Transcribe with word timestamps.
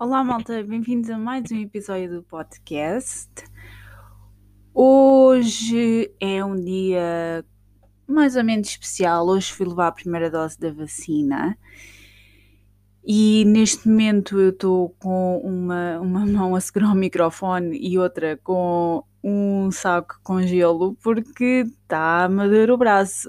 Olá, 0.00 0.22
malta, 0.22 0.62
bem-vindos 0.62 1.10
a 1.10 1.18
mais 1.18 1.50
um 1.50 1.56
episódio 1.56 2.08
do 2.08 2.22
podcast. 2.22 3.28
Hoje 4.72 6.14
é 6.20 6.44
um 6.44 6.54
dia 6.54 7.44
mais 8.06 8.36
ou 8.36 8.44
menos 8.44 8.68
especial. 8.68 9.26
Hoje 9.26 9.52
fui 9.52 9.66
levar 9.66 9.88
a 9.88 9.92
primeira 9.92 10.30
dose 10.30 10.56
da 10.56 10.70
vacina 10.70 11.58
e 13.04 13.44
neste 13.44 13.88
momento 13.88 14.38
eu 14.38 14.50
estou 14.50 14.90
com 15.00 15.38
uma, 15.38 15.98
uma 15.98 16.24
mão 16.24 16.54
a 16.54 16.60
segurar 16.60 16.92
o 16.92 16.94
microfone 16.94 17.76
e 17.76 17.98
outra 17.98 18.36
com 18.36 19.02
um 19.24 19.68
saco 19.72 20.20
com 20.22 20.40
gelo 20.42 20.94
porque 21.02 21.66
está 21.82 22.26
a 22.26 22.28
doer 22.28 22.70
o 22.70 22.78
braço. 22.78 23.28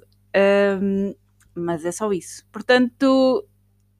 Um, 0.80 1.16
mas 1.56 1.84
é 1.84 1.92
só 1.92 2.14
isso. 2.14 2.46
Portanto, 2.52 3.44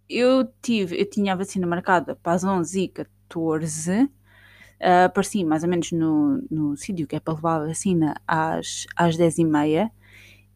eu 0.10 0.46
tive, 0.62 1.00
eu 1.00 1.10
tinha 1.10 1.34
a 1.34 1.36
vacina 1.36 1.68
marcada 1.68 2.16
para 2.16 2.34
as 2.34 2.44
11h14, 2.44 4.06
uh, 4.06 5.06
apareci 5.06 5.44
mais 5.44 5.64
ou 5.64 5.70
menos 5.70 5.92
no, 5.92 6.42
no 6.50 6.76
sítio 6.78 7.08
que 7.08 7.16
é 7.16 7.20
para 7.20 7.34
levar 7.36 7.62
a 7.62 7.68
vacina 7.68 8.16
às, 8.28 8.86
às 8.96 9.16
10h30 9.18 9.92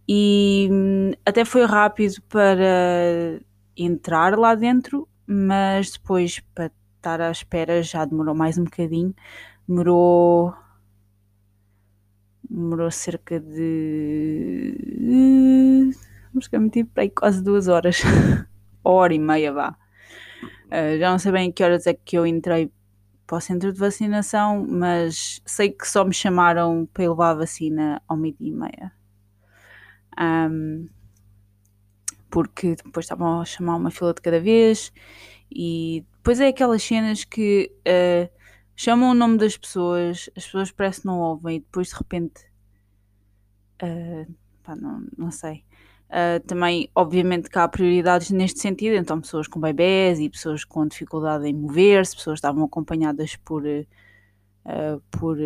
e 0.08 0.68
hum, 0.72 1.12
até 1.26 1.46
foi 1.46 1.66
rápido 1.66 2.22
para 2.30 3.40
entrar 3.78 4.38
lá 4.38 4.56
dentro, 4.56 5.08
mas 5.26 5.92
depois 5.92 6.40
para 6.54 6.72
estar 6.98 7.22
à 7.22 7.32
espera 7.32 7.82
já 7.82 8.04
demorou 8.06 8.36
mais 8.36 8.58
um 8.58 8.64
bocadinho, 8.66 9.16
demorou 9.68 10.54
demorou 12.50 12.92
cerca 12.92 13.40
de 13.40 14.76
vamos 16.32 16.48
que 16.48 16.56
eu 16.56 16.62
meti 16.62 16.84
para 16.84 17.04
aí 17.04 17.10
quase 17.10 17.42
duas 17.42 17.68
horas 17.68 18.02
hora 18.84 19.14
e 19.14 19.20
meia 19.20 19.54
vá. 19.54 19.78
Uh, 20.66 20.98
já 21.00 21.12
não 21.12 21.20
sei 21.20 21.32
bem 21.32 21.52
que 21.52 21.64
horas 21.64 21.88
é 21.88 21.94
que 21.94 22.18
eu 22.18 22.26
entrei 22.26 22.72
para 23.26 23.38
o 23.38 23.42
centro 23.42 23.72
de 23.72 23.80
vacinação, 23.80 24.66
mas 24.68 25.42
sei 25.46 25.72
que 25.72 25.88
só 25.88 26.04
me 26.04 26.14
chamaram 26.14 26.88
para 26.94 27.10
levar 27.10 27.32
a 27.32 27.36
vacina 27.36 28.02
ao 28.08 28.18
meio-dia 28.18 28.50
e 28.50 28.52
meia. 28.52 28.92
Um, 30.20 30.88
porque 32.30 32.76
depois 32.76 33.06
estavam 33.06 33.42
a 33.42 33.46
chamar 33.46 33.76
uma 33.76 33.92
fila 33.92 34.14
de 34.14 34.22
cada 34.22 34.40
vez 34.40 34.92
e 35.52 36.06
depois 36.18 36.40
é 36.40 36.48
aquelas 36.48 36.82
cenas 36.82 37.24
que 37.24 37.72
uh, 37.88 38.30
chamam 38.76 39.12
o 39.12 39.14
nome 39.14 39.38
das 39.38 39.56
pessoas, 39.56 40.30
as 40.36 40.46
pessoas 40.46 40.72
parece 40.72 41.02
que 41.02 41.08
não 41.08 41.20
ouvem 41.20 41.58
e 41.58 41.60
depois 41.60 41.90
de 41.90 41.96
repente 41.96 42.46
uh, 43.84 44.34
pá, 44.64 44.76
não, 44.76 45.06
não 45.18 45.30
sei 45.32 45.64
Uh, 46.14 46.40
também, 46.46 46.88
obviamente, 46.94 47.50
que 47.50 47.58
há 47.58 47.68
prioridades 47.68 48.30
neste 48.30 48.60
sentido, 48.60 48.96
então 48.96 49.20
pessoas 49.20 49.48
com 49.48 49.60
bebés 49.60 50.20
e 50.20 50.30
pessoas 50.30 50.64
com 50.64 50.86
dificuldade 50.86 51.48
em 51.48 51.54
mover-se, 51.54 52.16
pessoas 52.16 52.36
que 52.36 52.46
estavam 52.46 52.64
acompanhadas 52.64 53.36
por, 53.38 53.64
uh, 53.64 55.02
por, 55.10 55.38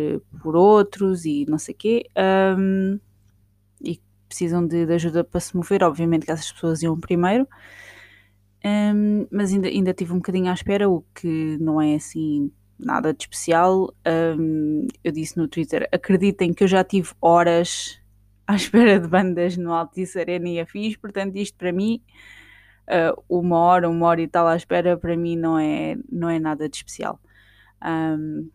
por 0.42 0.54
outros 0.54 1.24
e 1.24 1.46
não 1.48 1.56
sei 1.56 1.74
o 1.74 1.78
quê, 1.78 2.06
um, 2.58 3.00
e 3.82 3.98
precisam 4.28 4.66
de, 4.66 4.84
de, 4.84 4.92
ajuda 4.92 5.24
para 5.24 5.40
se 5.40 5.56
mover, 5.56 5.82
obviamente 5.82 6.26
que 6.26 6.32
essas 6.32 6.52
pessoas 6.52 6.82
iam 6.82 7.00
primeiro, 7.00 7.48
um, 8.62 9.26
mas 9.30 9.54
ainda, 9.54 9.68
ainda 9.68 9.94
tive 9.94 10.12
um 10.12 10.16
bocadinho 10.16 10.50
à 10.50 10.52
espera, 10.52 10.86
o 10.86 11.02
que 11.14 11.56
não 11.58 11.80
é 11.80 11.94
assim 11.94 12.52
nada 12.78 13.14
de 13.14 13.22
especial. 13.22 13.90
Um, 14.38 14.86
eu 15.02 15.12
disse 15.12 15.38
no 15.38 15.48
Twitter, 15.48 15.88
acreditem 15.90 16.52
que 16.52 16.62
eu 16.62 16.68
já 16.68 16.84
tive 16.84 17.10
horas 17.22 17.98
à 18.48 18.56
espera 18.56 18.98
de 18.98 19.06
bandas 19.06 19.58
no 19.58 19.74
Altice 19.74 20.18
Arena 20.18 20.48
e 20.48 20.58
afins, 20.58 20.96
portanto 20.96 21.36
isto 21.36 21.54
para 21.58 21.70
mim, 21.70 22.02
uh, 22.88 23.22
uma 23.28 23.58
hora, 23.58 23.90
uma 23.90 24.06
hora 24.06 24.22
e 24.22 24.26
tal 24.26 24.46
à 24.46 24.56
espera, 24.56 24.96
para 24.96 25.14
mim 25.18 25.36
não 25.36 25.58
é, 25.58 25.96
não 26.10 26.30
é 26.30 26.38
nada 26.40 26.66
de 26.66 26.74
especial. 26.74 27.20
Um, 27.84 28.50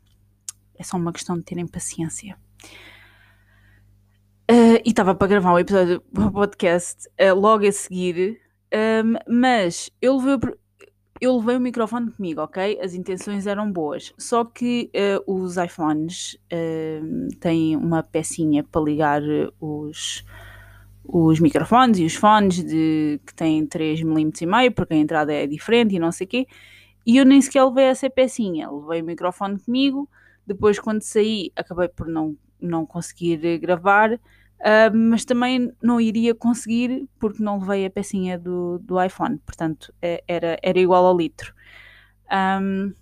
é 0.75 0.83
só 0.83 0.97
uma 0.97 1.13
questão 1.13 1.37
de 1.37 1.43
terem 1.43 1.67
paciência. 1.67 2.35
Uh, 4.49 4.81
e 4.83 4.89
estava 4.89 5.13
para 5.13 5.27
gravar 5.27 5.53
um 5.53 5.59
episódio 5.59 6.03
do 6.11 6.31
podcast 6.31 7.07
uh, 7.09 7.35
logo 7.35 7.67
a 7.67 7.71
seguir, 7.71 8.41
um, 8.73 9.13
mas 9.31 9.91
eu 10.01 10.17
levei, 10.17 10.55
eu 11.23 11.37
levei 11.37 11.55
o 11.55 11.61
microfone 11.61 12.11
comigo, 12.11 12.41
ok? 12.41 12.79
As 12.81 12.93
intenções 12.93 13.47
eram 13.47 13.71
boas. 13.71 14.13
Só 14.17 14.43
que 14.43 14.91
uh, 14.93 15.33
os 15.33 15.55
iPhones 15.55 16.33
uh, 16.51 17.35
têm 17.39 17.77
uma 17.77 18.03
pecinha 18.03 18.61
para 18.61 18.81
ligar 18.81 19.21
os, 19.57 20.25
os 21.05 21.39
microfones 21.39 21.99
e 21.99 22.05
os 22.05 22.15
fones 22.15 22.61
de, 22.61 23.21
que 23.25 23.33
têm 23.33 23.65
3mm 23.65 24.41
e 24.41 24.45
meio, 24.45 24.71
porque 24.73 24.93
a 24.93 24.97
entrada 24.97 25.33
é 25.33 25.47
diferente 25.47 25.95
e 25.95 25.99
não 25.99 26.11
sei 26.11 26.25
o 26.25 26.29
quê. 26.29 26.47
E 27.05 27.15
eu 27.15 27.25
nem 27.25 27.41
sequer 27.41 27.63
levei 27.63 27.85
essa 27.85 28.09
pecinha. 28.09 28.69
Levei 28.69 29.01
o 29.01 29.05
microfone 29.05 29.57
comigo. 29.59 30.09
Depois, 30.45 30.77
quando 30.77 31.03
saí, 31.03 31.53
acabei 31.55 31.87
por 31.87 32.07
não, 32.09 32.35
não 32.59 32.85
conseguir 32.85 33.59
gravar. 33.59 34.19
Uh, 34.63 34.95
mas 34.95 35.25
também 35.25 35.73
não 35.81 35.99
iria 35.99 36.33
conseguir 36.33 37.05
porque 37.19 37.43
não 37.43 37.59
levei 37.59 37.85
a 37.85 37.89
pecinha 37.89 38.39
do, 38.39 38.79
do 38.79 39.01
iPhone, 39.03 39.37
portanto 39.39 39.93
é, 40.01 40.23
era, 40.25 40.57
era 40.63 40.79
igual 40.79 41.05
ao 41.05 41.17
litro. 41.17 41.53
Um, 42.31 42.93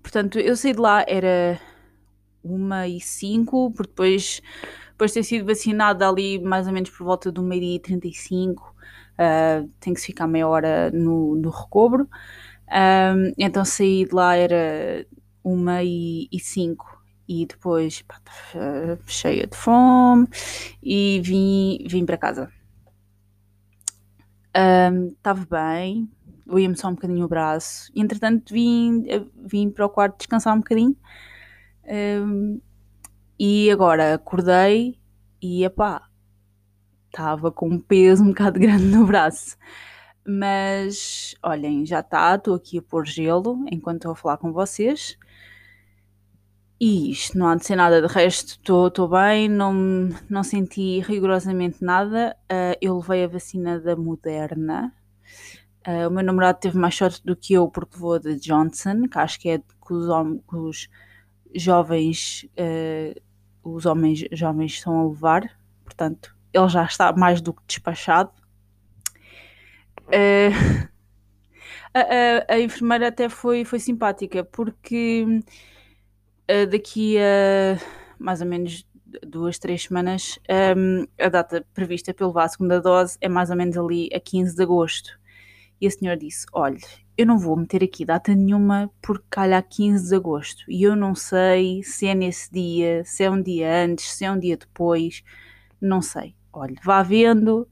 portanto, 0.00 0.38
eu 0.38 0.56
saí 0.56 0.72
de 0.72 0.78
lá, 0.78 1.04
era 1.08 1.60
uma 2.42 2.86
e 2.86 3.00
cinco, 3.00 3.72
porque 3.72 3.90
depois, 3.90 4.40
depois 4.92 5.10
de 5.10 5.14
ter 5.16 5.24
sido 5.24 5.46
vacinada 5.46 6.08
ali 6.08 6.38
mais 6.38 6.68
ou 6.68 6.72
menos 6.72 6.90
por 6.90 7.04
volta 7.04 7.32
do 7.32 7.42
meio-dia 7.42 7.76
e 7.76 7.80
35, 7.80 8.76
uh, 9.18 9.68
tem 9.80 9.92
que 9.92 10.00
ficar 10.00 10.28
meia 10.28 10.46
hora 10.46 10.92
no, 10.92 11.34
no 11.34 11.50
recobro. 11.50 12.08
Um, 12.68 13.32
então 13.36 13.64
saí 13.64 14.04
de 14.04 14.14
lá, 14.14 14.36
era 14.36 15.04
uma 15.42 15.82
e, 15.82 16.28
e 16.30 16.38
cinco 16.38 16.95
e 17.28 17.46
depois 17.46 18.02
pá, 18.02 18.20
cheia 19.06 19.46
de 19.46 19.56
fome 19.56 20.28
e 20.82 21.20
vim, 21.22 21.78
vim 21.88 22.04
para 22.04 22.16
casa. 22.16 22.50
Estava 24.54 25.42
um, 25.42 25.46
bem, 25.50 26.10
doía-me 26.46 26.76
só 26.76 26.88
um 26.88 26.94
bocadinho 26.94 27.24
o 27.24 27.28
braço. 27.28 27.90
E, 27.94 28.00
entretanto, 28.00 28.54
vim, 28.54 29.04
vim 29.34 29.68
para 29.70 29.84
o 29.84 29.90
quarto 29.90 30.18
descansar 30.18 30.54
um 30.54 30.60
bocadinho. 30.60 30.96
Um, 31.84 32.60
e 33.38 33.70
agora 33.70 34.14
acordei 34.14 34.98
e, 35.42 35.64
epá, 35.64 36.08
estava 37.06 37.52
com 37.52 37.68
um 37.68 37.78
peso 37.78 38.22
um 38.22 38.28
bocado 38.28 38.58
grande 38.58 38.84
no 38.84 39.04
braço. 39.04 39.56
Mas, 40.26 41.34
olhem, 41.42 41.84
já 41.84 42.00
está, 42.00 42.34
estou 42.34 42.54
aqui 42.54 42.78
a 42.78 42.82
pôr 42.82 43.06
gelo 43.06 43.64
enquanto 43.70 43.96
estou 43.96 44.12
a 44.12 44.16
falar 44.16 44.38
com 44.38 44.52
vocês. 44.52 45.18
E 46.78 47.10
isto, 47.10 47.38
não 47.38 47.48
há 47.48 47.54
de 47.54 47.64
ser 47.64 47.74
nada 47.74 48.02
de 48.02 48.12
resto, 48.12 48.58
estou 48.60 49.08
bem, 49.08 49.48
não, 49.48 50.10
não 50.28 50.42
senti 50.42 51.00
rigorosamente 51.00 51.82
nada. 51.82 52.36
Uh, 52.52 52.76
eu 52.82 52.98
levei 52.98 53.24
a 53.24 53.28
vacina 53.28 53.80
da 53.80 53.96
Moderna. 53.96 54.92
Uh, 55.88 56.06
o 56.06 56.10
meu 56.10 56.22
namorado 56.22 56.58
teve 56.60 56.76
mais 56.76 56.94
sorte 56.94 57.24
do 57.24 57.34
que 57.34 57.54
eu 57.54 57.68
porque 57.70 57.94
levou 57.94 58.14
a 58.14 58.18
de 58.18 58.36
Johnson, 58.36 59.08
que 59.10 59.18
acho 59.18 59.40
que 59.40 59.48
é 59.48 59.58
que 59.58 59.92
os, 59.94 60.06
que 60.50 60.56
os 60.56 60.88
jovens, 61.54 62.46
uh, 62.58 63.20
os 63.62 63.86
homens 63.86 64.26
jovens 64.30 64.72
estão 64.72 65.00
a 65.00 65.08
levar. 65.08 65.58
Portanto, 65.82 66.36
ele 66.52 66.68
já 66.68 66.84
está 66.84 67.10
mais 67.12 67.40
do 67.40 67.54
que 67.54 67.62
despachado. 67.66 68.30
A, 71.94 72.00
a, 72.00 72.54
a, 72.56 72.60
enfermeira 72.60 73.08
até 73.08 73.26
foi, 73.26 73.64
foi 73.64 73.78
simpática 73.78 74.44
porque 74.44 75.40
uh, 76.50 76.66
daqui 76.66 77.18
a 77.18 77.78
mais 78.18 78.40
ou 78.40 78.46
menos 78.46 78.86
duas, 79.26 79.58
três 79.58 79.84
semanas, 79.84 80.38
um, 80.76 81.00
ehm, 81.02 81.06
a 81.18 81.28
data 81.28 81.64
prevista 81.74 82.12
para 82.12 82.26
levar 82.26 82.44
a 82.44 82.48
segunda 82.48 82.80
dose 82.80 83.16
é 83.20 83.28
mais 83.28 83.50
ou 83.50 83.56
menos 83.56 83.76
ali 83.76 84.08
a 84.12 84.20
15 84.20 84.56
de 84.56 84.62
agosto. 84.62 85.18
E 85.80 85.86
a 85.86 85.90
senhora 85.90 86.18
disse: 86.18 86.46
Olha, 86.52 86.78
eu 87.16 87.26
não 87.26 87.38
vou 87.38 87.56
meter 87.56 87.84
aqui 87.84 88.04
data 88.04 88.34
nenhuma 88.34 88.90
porque 89.02 89.24
calha 89.30 89.58
a 89.58 89.62
15 89.62 90.08
de 90.08 90.14
agosto 90.14 90.64
e 90.68 90.82
eu 90.82 90.96
não 90.96 91.14
sei 91.14 91.82
se 91.82 92.06
é 92.06 92.14
nesse 92.14 92.50
dia, 92.52 93.04
se 93.04 93.24
é 93.24 93.30
um 93.30 93.42
dia 93.42 93.84
antes, 93.84 94.12
se 94.12 94.24
é 94.24 94.30
um 94.30 94.38
dia 94.38 94.56
depois, 94.56 95.22
não 95.80 96.02
sei. 96.02 96.34
Olha, 96.52 96.76
vá 96.84 97.02
vendo, 97.02 97.68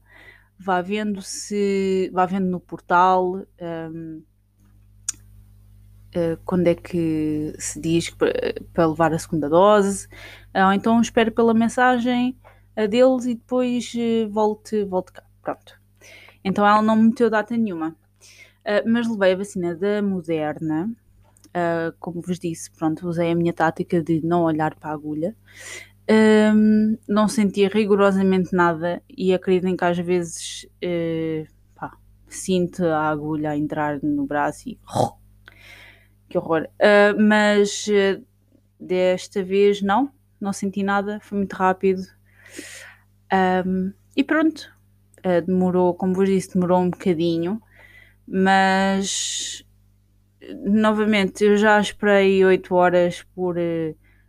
vá 0.59 0.81
vendo 0.81 1.21
se 1.21 2.09
vá 2.13 2.25
vendo 2.25 2.47
no 2.47 2.59
portal. 2.59 3.35
Um, 3.35 3.45
ehm, 3.59 4.21
uh, 6.15 6.37
quando 6.45 6.67
é 6.67 6.75
que 6.75 7.53
se 7.57 7.79
diz 7.79 8.09
para 8.73 8.87
levar 8.87 9.13
a 9.13 9.19
segunda 9.19 9.49
dose, 9.49 10.07
ou 10.53 10.73
então 10.73 10.99
espero 11.01 11.31
pela 11.31 11.53
mensagem 11.53 12.37
deles 12.89 13.25
e 13.25 13.35
depois 13.35 13.93
uh, 13.95 14.29
volte, 14.29 14.83
volte 14.85 15.13
cá. 15.13 15.23
Pronto. 15.41 15.79
Então 16.43 16.65
ela 16.65 16.81
não 16.81 16.95
me 16.95 17.09
meteu 17.09 17.29
data 17.29 17.55
nenhuma. 17.57 17.95
Uh, 18.65 18.87
mas 18.87 19.07
levei 19.07 19.33
a 19.33 19.37
vacina 19.37 19.75
da 19.75 20.01
Moderna. 20.01 20.91
Uh, 21.47 21.95
como 21.99 22.21
vos 22.21 22.37
disse, 22.37 22.69
pronto, 22.71 23.07
usei 23.07 23.31
a 23.31 23.35
minha 23.35 23.53
tática 23.53 24.01
de 24.01 24.19
não 24.25 24.43
olhar 24.43 24.75
para 24.75 24.89
a 24.89 24.93
agulha. 24.93 25.35
Um, 26.07 26.97
não 27.07 27.27
sentia 27.27 27.67
rigorosamente 27.67 28.53
nada 28.53 29.01
e 29.09 29.33
acreditem 29.33 29.75
que 29.75 29.85
às 29.85 29.97
vezes 29.97 30.67
uh, 30.83 31.47
pá, 31.73 31.97
sinto 32.27 32.85
a 32.85 33.09
agulha 33.09 33.51
a 33.51 33.57
entrar 33.57 33.99
no 34.03 34.25
braço 34.25 34.69
e. 34.69 34.79
Que 36.29 36.37
horror. 36.37 36.67
Uh, 36.79 37.21
mas 37.21 37.87
uh, 37.87 38.23
desta 38.79 39.43
vez 39.43 39.81
não, 39.81 40.11
não 40.39 40.51
senti 40.51 40.83
nada, 40.83 41.19
foi 41.21 41.37
muito 41.37 41.53
rápido. 41.53 42.01
Um, 43.65 43.93
e 44.15 44.23
pronto, 44.23 44.71
uh, 45.19 45.41
demorou, 45.45 45.93
como 45.93 46.13
vos 46.13 46.27
disse, 46.27 46.53
demorou 46.53 46.79
um 46.79 46.89
bocadinho, 46.89 47.61
mas 48.27 49.63
novamente 50.65 51.43
eu 51.43 51.57
já 51.57 51.79
esperei 51.79 52.43
8 52.43 52.73
horas 52.73 53.23
por 53.35 53.55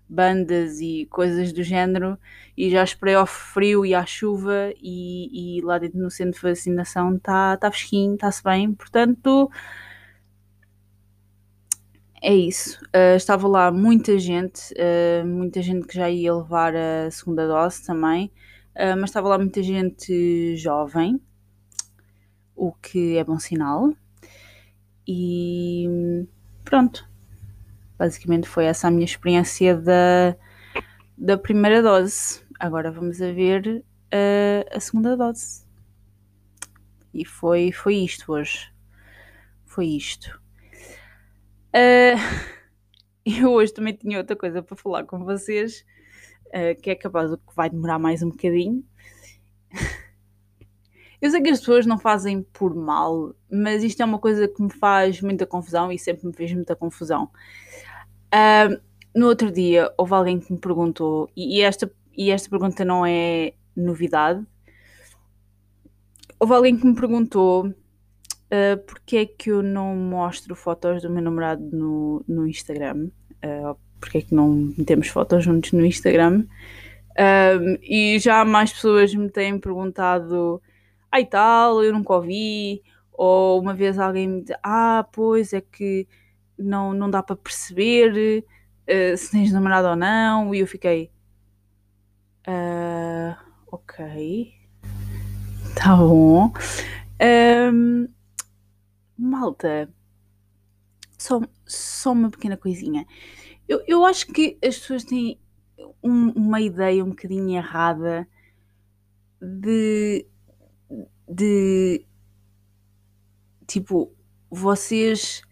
bandas 0.09 0.81
e 0.81 1.07
coisas 1.11 1.53
do 1.53 1.63
género. 1.63 2.19
E 2.57 2.71
já 2.71 2.83
esperei 2.83 3.15
ao 3.15 3.27
frio 3.27 3.85
e 3.85 3.95
à 3.95 4.07
chuva. 4.07 4.73
E, 4.81 5.59
e 5.59 5.61
lá 5.63 5.79
dentro 5.79 5.99
no 5.99 6.11
centro 6.11 6.41
de 6.41 6.49
vacinação 6.49 7.17
está 7.17 7.57
tá 7.57 7.71
fresquinho, 7.71 8.15
está-se 8.15 8.43
bem, 8.43 8.73
portanto 8.73 9.51
é 12.27 12.35
isso. 12.35 12.79
Uh, 12.87 13.17
estava 13.17 13.47
lá 13.49 13.71
muita 13.71 14.19
gente, 14.19 14.73
uh, 14.75 15.27
muita 15.27 15.63
gente 15.63 15.87
que 15.87 15.95
já 15.95 16.11
ia 16.11 16.35
levar 16.35 16.75
a 16.75 17.11
segunda 17.11 17.47
dose 17.47 17.85
também, 17.85 18.33
uh, 18.75 18.97
mas 18.99 19.11
estava 19.11 19.29
lá 19.29 19.39
muita 19.39 19.63
gente 19.63 20.57
jovem, 20.57 21.21
o 22.55 22.73
que 22.73 23.17
é 23.17 23.25
bom 23.25 23.39
sinal. 23.39 23.93
E 25.07 26.27
pronto, 26.65 27.09
Basicamente 27.99 28.47
foi 28.47 28.67
essa 28.67 28.89
a 28.89 28.91
minha 28.91 29.05
experiência 29.05 29.75
da, 29.75 30.37
da 31.17 31.39
primeira 31.39 31.83
dose. 31.83 32.43
Agora 32.59 32.91
vamos 32.91 33.21
a 33.23 33.33
ver 33.33 33.85
a, 34.71 34.79
segunda 34.81 35.17
dose. 35.17 35.65
E 37.13 37.25
foi, 37.25 37.73
foi 37.73 37.97
isto 37.97 38.33
hoje. 38.33 38.71
Foi 39.65 39.87
isto. 39.87 40.41
Uh, 41.77 42.17
eu 43.27 43.53
hoje 43.53 43.75
também 43.75 43.93
tinha 43.95 44.17
outra 44.17 44.35
coisa 44.35 44.63
para 44.63 44.77
falar 44.77 45.05
com 45.05 45.23
vocês, 45.25 45.85
uh, 46.47 46.81
que 46.81 46.91
é 46.91 46.95
capaz 46.95 47.31
de 47.31 47.37
que 47.37 47.55
vai 47.55 47.69
demorar 47.69 47.99
mais 47.99 48.23
um 48.23 48.31
bocadinho. 48.31 48.83
Eu 51.21 51.31
sei 51.31 51.41
que 51.41 51.49
as 51.49 51.61
pessoas 51.61 51.87
não 51.87 51.99
fazem 51.99 52.43
por 52.43 52.75
mal, 52.75 53.35
mas 53.51 53.83
isto 53.83 54.03
é 54.03 54.05
uma 54.05 54.19
coisa 54.19 54.47
que 54.47 54.63
me 54.63 54.71
faz 54.71 55.21
muita 55.23 55.47
confusão 55.47 55.91
e 55.91 55.99
sempre 55.99 56.27
me 56.27 56.33
fez 56.33 56.53
muita 56.53 56.77
confusão. 56.77 57.31
Uh, 58.27 58.81
no 59.15 59.27
outro 59.27 59.51
dia 59.51 59.91
houve 59.97 60.13
alguém 60.13 60.39
que 60.39 60.53
me 60.53 60.59
perguntou, 60.59 61.31
e 61.35 61.63
esta, 61.63 61.91
e 62.15 62.31
esta 62.31 62.51
pergunta 62.51 62.85
não 62.85 63.05
é 63.05 63.55
novidade. 63.75 64.47
Houve 66.39 66.53
alguém 66.53 66.77
que 66.77 66.87
me 66.87 66.95
perguntou 66.95 67.75
uh, 68.47 68.79
porque 68.87 69.17
é 69.17 69.27
que 69.27 69.51
eu 69.51 69.63
não 69.63 69.95
mostro 69.97 70.55
fotos 70.55 71.03
do 71.03 71.11
meu 71.11 71.23
namorado 71.23 71.63
no, 71.73 72.25
no 72.27 72.47
Instagram, 72.47 73.09
uh, 73.45 73.77
porque 74.01 74.19
é 74.19 74.23
que 74.23 74.35
não 74.35 74.73
metemos 74.77 75.09
fotos 75.09 75.45
juntos 75.45 75.73
no 75.73 75.85
Instagram. 75.85 76.45
Uh, 77.13 77.79
e 77.83 78.19
já 78.19 78.45
mais 78.45 78.73
pessoas 78.73 79.15
me 79.15 79.31
têm 79.31 79.59
perguntado, 79.59 80.61
ai 81.11 81.25
tal, 81.25 81.83
eu 81.83 81.93
nunca 81.93 82.13
ouvi, 82.13 82.83
ou 83.13 83.61
uma 83.61 83.73
vez 83.73 83.99
alguém 83.99 84.29
me 84.29 84.41
disse, 84.43 84.59
ah, 84.63 85.07
pois 85.11 85.53
é 85.53 85.61
que 85.61 86.07
não, 86.59 86.93
não 86.93 87.11
dá 87.11 87.23
para 87.23 87.37
perceber 87.37 88.45
uh, 88.87 89.17
se 89.17 89.31
tens 89.31 89.53
namorado 89.53 89.89
ou 89.89 89.97
não. 89.97 90.55
E 90.55 90.61
eu 90.61 90.67
fiquei. 90.67 91.11
Uh, 92.47 93.35
ok. 93.71 94.53
Tá 95.75 95.97
bom. 95.97 96.53
Um, 97.73 98.09
malta. 99.19 99.93
Só, 101.19 101.41
só 101.65 102.13
uma 102.13 102.31
pequena 102.31 102.57
coisinha. 102.57 103.07
Eu, 103.69 103.83
eu 103.87 104.05
acho 104.05 104.27
que 104.29 104.59
as 104.63 104.79
pessoas 104.79 105.05
têm 105.05 105.41
um, 106.03 106.31
uma 106.33 106.61
ideia 106.61 107.05
um 107.05 107.11
bocadinho 107.11 107.57
errada 107.57 108.29
de. 109.41 110.27
de. 111.29 112.07
tipo, 113.67 114.13
vocês 114.51 115.43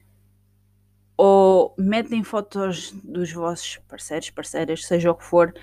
ou 1.17 1.75
metem 1.79 2.25
fotos 2.25 2.93
dos 2.93 3.33
vossos 3.33 3.79
parceiros, 3.89 4.31
parceiras, 4.31 4.85
seja 4.85 5.11
o 5.11 5.15
que 5.15 5.25
for, 5.25 5.55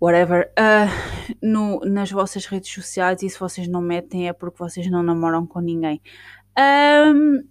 whatever, 0.00 0.52
uh, 0.58 1.36
no, 1.42 1.80
nas 1.80 2.10
vossas 2.10 2.46
redes 2.46 2.72
sociais 2.72 3.22
e 3.22 3.28
se 3.28 3.38
vocês 3.38 3.66
não 3.66 3.80
metem 3.80 4.28
é 4.28 4.32
porque 4.32 4.58
vocês 4.58 4.88
não 4.90 5.02
namoram 5.02 5.46
com 5.46 5.60
ninguém. 5.60 6.00
Um, 6.58 7.44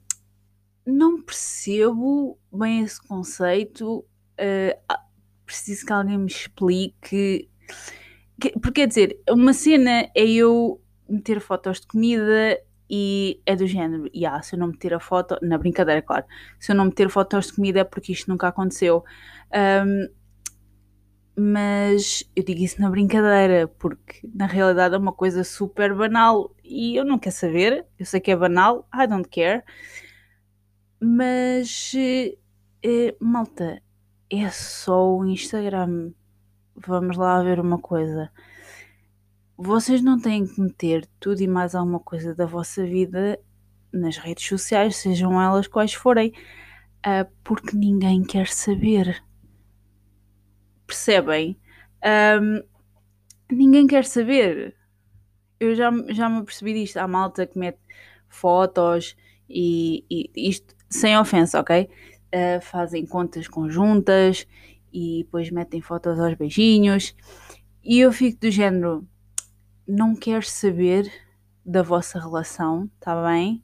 não 0.85 1.21
percebo 1.21 2.37
bem 2.51 2.81
esse 2.81 3.01
conceito. 3.05 4.05
Uh, 4.39 4.95
preciso 5.45 5.85
que 5.85 5.93
alguém 5.93 6.17
me 6.17 6.27
explique. 6.27 7.49
Que, 8.39 8.51
porque 8.59 8.81
quer 8.81 8.87
dizer, 8.87 9.19
uma 9.29 9.53
cena 9.53 10.09
é 10.15 10.25
eu 10.25 10.81
meter 11.07 11.39
fotos 11.39 11.81
de 11.81 11.87
comida 11.87 12.59
e 12.89 13.41
é 13.45 13.55
do 13.55 13.65
género, 13.65 14.07
e 14.13 14.19
yeah, 14.19 14.41
se 14.41 14.55
eu 14.55 14.59
não 14.59 14.67
meter 14.67 14.93
a 14.93 14.99
foto, 14.99 15.37
na 15.41 15.57
brincadeira, 15.57 16.01
claro, 16.01 16.25
se 16.59 16.71
eu 16.71 16.75
não 16.75 16.85
meter 16.85 17.09
fotos 17.09 17.47
de 17.47 17.53
comida 17.53 17.79
é 17.79 17.83
porque 17.83 18.11
isto 18.11 18.29
nunca 18.29 18.47
aconteceu. 18.47 19.03
Um, 19.51 20.07
mas 21.35 22.23
eu 22.35 22.43
digo 22.43 22.61
isso 22.61 22.81
na 22.81 22.89
brincadeira, 22.89 23.67
porque 23.67 24.27
na 24.33 24.45
realidade 24.45 24.95
é 24.95 24.97
uma 24.97 25.13
coisa 25.13 25.43
super 25.43 25.93
banal 25.95 26.55
e 26.63 26.95
eu 26.95 27.05
não 27.05 27.19
quero 27.19 27.35
saber, 27.35 27.85
eu 27.99 28.05
sei 28.05 28.19
que 28.19 28.31
é 28.31 28.35
banal, 28.35 28.87
I 28.93 29.07
don't 29.07 29.27
care, 29.29 29.63
mas 30.99 31.93
é, 32.83 33.15
malta, 33.19 33.81
é 34.29 34.49
só 34.49 35.17
o 35.17 35.25
Instagram. 35.25 36.11
Vamos 36.75 37.17
lá 37.17 37.41
ver 37.43 37.59
uma 37.59 37.77
coisa 37.77 38.31
vocês 39.57 40.01
não 40.01 40.19
têm 40.19 40.45
que 40.45 40.59
meter 40.59 41.07
tudo 41.19 41.41
e 41.41 41.47
mais 41.47 41.75
alguma 41.75 41.99
coisa 41.99 42.33
da 42.33 42.45
vossa 42.45 42.85
vida 42.85 43.39
nas 43.91 44.17
redes 44.17 44.45
sociais, 44.47 44.97
sejam 44.97 45.39
elas 45.41 45.67
quais 45.67 45.93
forem, 45.93 46.33
uh, 47.05 47.31
porque 47.43 47.77
ninguém 47.77 48.23
quer 48.23 48.47
saber. 48.47 49.23
Percebem? 50.85 51.59
Um, 52.03 52.63
ninguém 53.49 53.87
quer 53.87 54.05
saber. 54.05 54.75
Eu 55.59 55.75
já, 55.75 55.91
já 56.09 56.29
me 56.29 56.43
percebi 56.43 56.73
disto. 56.73 56.97
Há 56.97 57.07
malta 57.07 57.45
que 57.45 57.57
mete 57.57 57.79
fotos 58.27 59.15
e, 59.49 60.03
e 60.09 60.49
isto 60.49 60.75
sem 60.89 61.17
ofensa, 61.17 61.59
ok? 61.59 61.89
Uh, 62.33 62.61
fazem 62.61 63.05
contas 63.05 63.47
conjuntas 63.47 64.47
e 64.91 65.23
depois 65.23 65.49
metem 65.49 65.81
fotos 65.81 66.19
aos 66.19 66.33
beijinhos. 66.35 67.15
E 67.83 67.99
eu 67.99 68.11
fico 68.11 68.39
do 68.41 68.51
género 68.51 69.07
não 69.87 70.15
quero 70.15 70.45
saber 70.45 71.11
da 71.65 71.81
vossa 71.81 72.19
relação, 72.19 72.89
tá 72.99 73.23
bem? 73.23 73.62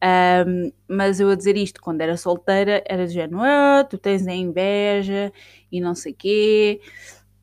Um, 0.00 0.72
mas 0.86 1.18
eu 1.18 1.28
a 1.28 1.34
dizer 1.34 1.56
isto 1.56 1.80
quando 1.80 2.00
era 2.02 2.16
solteira 2.16 2.82
era 2.86 3.06
de 3.06 3.14
género, 3.14 3.40
ah, 3.42 3.84
tu 3.88 3.98
tens 3.98 4.26
a 4.26 4.32
inveja 4.32 5.32
e 5.72 5.80
não 5.80 5.94
sei 5.94 6.12
quê. 6.12 6.80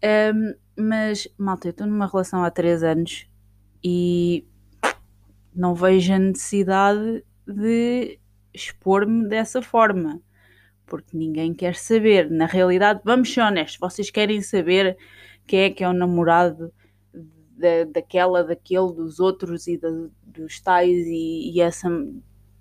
Um, 0.03 0.53
mas, 0.77 1.27
malta, 1.37 1.67
eu 1.67 1.71
estou 1.71 1.87
numa 1.87 2.07
relação 2.07 2.43
há 2.43 2.51
3 2.51 2.83
anos 2.83 3.27
e 3.83 4.45
não 5.53 5.73
vejo 5.73 6.13
a 6.13 6.19
necessidade 6.19 7.23
de 7.47 8.19
expor-me 8.53 9.27
dessa 9.27 9.61
forma, 9.61 10.21
porque 10.85 11.17
ninguém 11.17 11.53
quer 11.53 11.75
saber. 11.75 12.29
Na 12.29 12.45
realidade, 12.45 13.01
vamos 13.03 13.33
ser 13.33 13.41
honestos, 13.41 13.79
vocês 13.79 14.09
querem 14.09 14.41
saber 14.41 14.97
quem 15.47 15.61
é 15.61 15.69
que 15.69 15.83
é 15.83 15.89
o 15.89 15.93
namorado 15.93 16.73
da, 17.57 17.85
daquela, 17.85 18.43
daquele, 18.43 18.93
dos 18.93 19.19
outros 19.19 19.67
e 19.67 19.79
dos 20.23 20.59
tais 20.59 21.05
e, 21.07 21.51
e, 21.53 21.61
essa, 21.61 21.89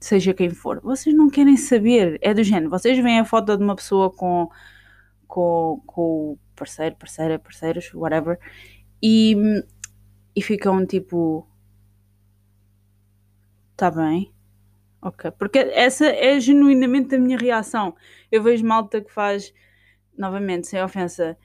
seja 0.05 0.35
quem 0.35 0.51
for. 0.51 0.81
Vocês 0.81 1.15
não 1.15 1.31
querem 1.31 1.57
saber, 1.57 2.19
é 2.21 2.35
do 2.35 2.43
género. 2.45 2.71
Vocês 2.71 2.99
veem 2.99 3.21
a 3.21 3.25
foto 3.25 3.57
de 3.57 3.65
uma 3.65 3.75
pessoa 3.75 4.11
com, 4.11 4.49
com, 5.27 5.83
com 5.87 6.03
o 6.33 6.39
parceiro, 6.55 6.97
parceira, 6.97 7.39
parceiros, 7.39 7.93
whatever, 7.95 8.39
e, 9.03 9.37
e 10.37 10.43
ficam 10.43 10.87
tipo. 10.87 11.49
Tá 13.77 13.91
bem. 13.91 14.33
Ok. 15.03 15.31
Porque 15.33 15.59
essa 15.59 16.07
é 16.07 16.39
genuinamente 16.39 17.15
a 17.15 17.19
minha 17.19 17.37
reação. 17.37 17.95
Eu 18.31 18.43
vejo 18.43 18.65
malta 18.65 19.01
que 19.01 19.11
faz, 19.11 19.53
novamente, 20.17 20.67
sem 20.67 20.83
ofensa 20.83 21.37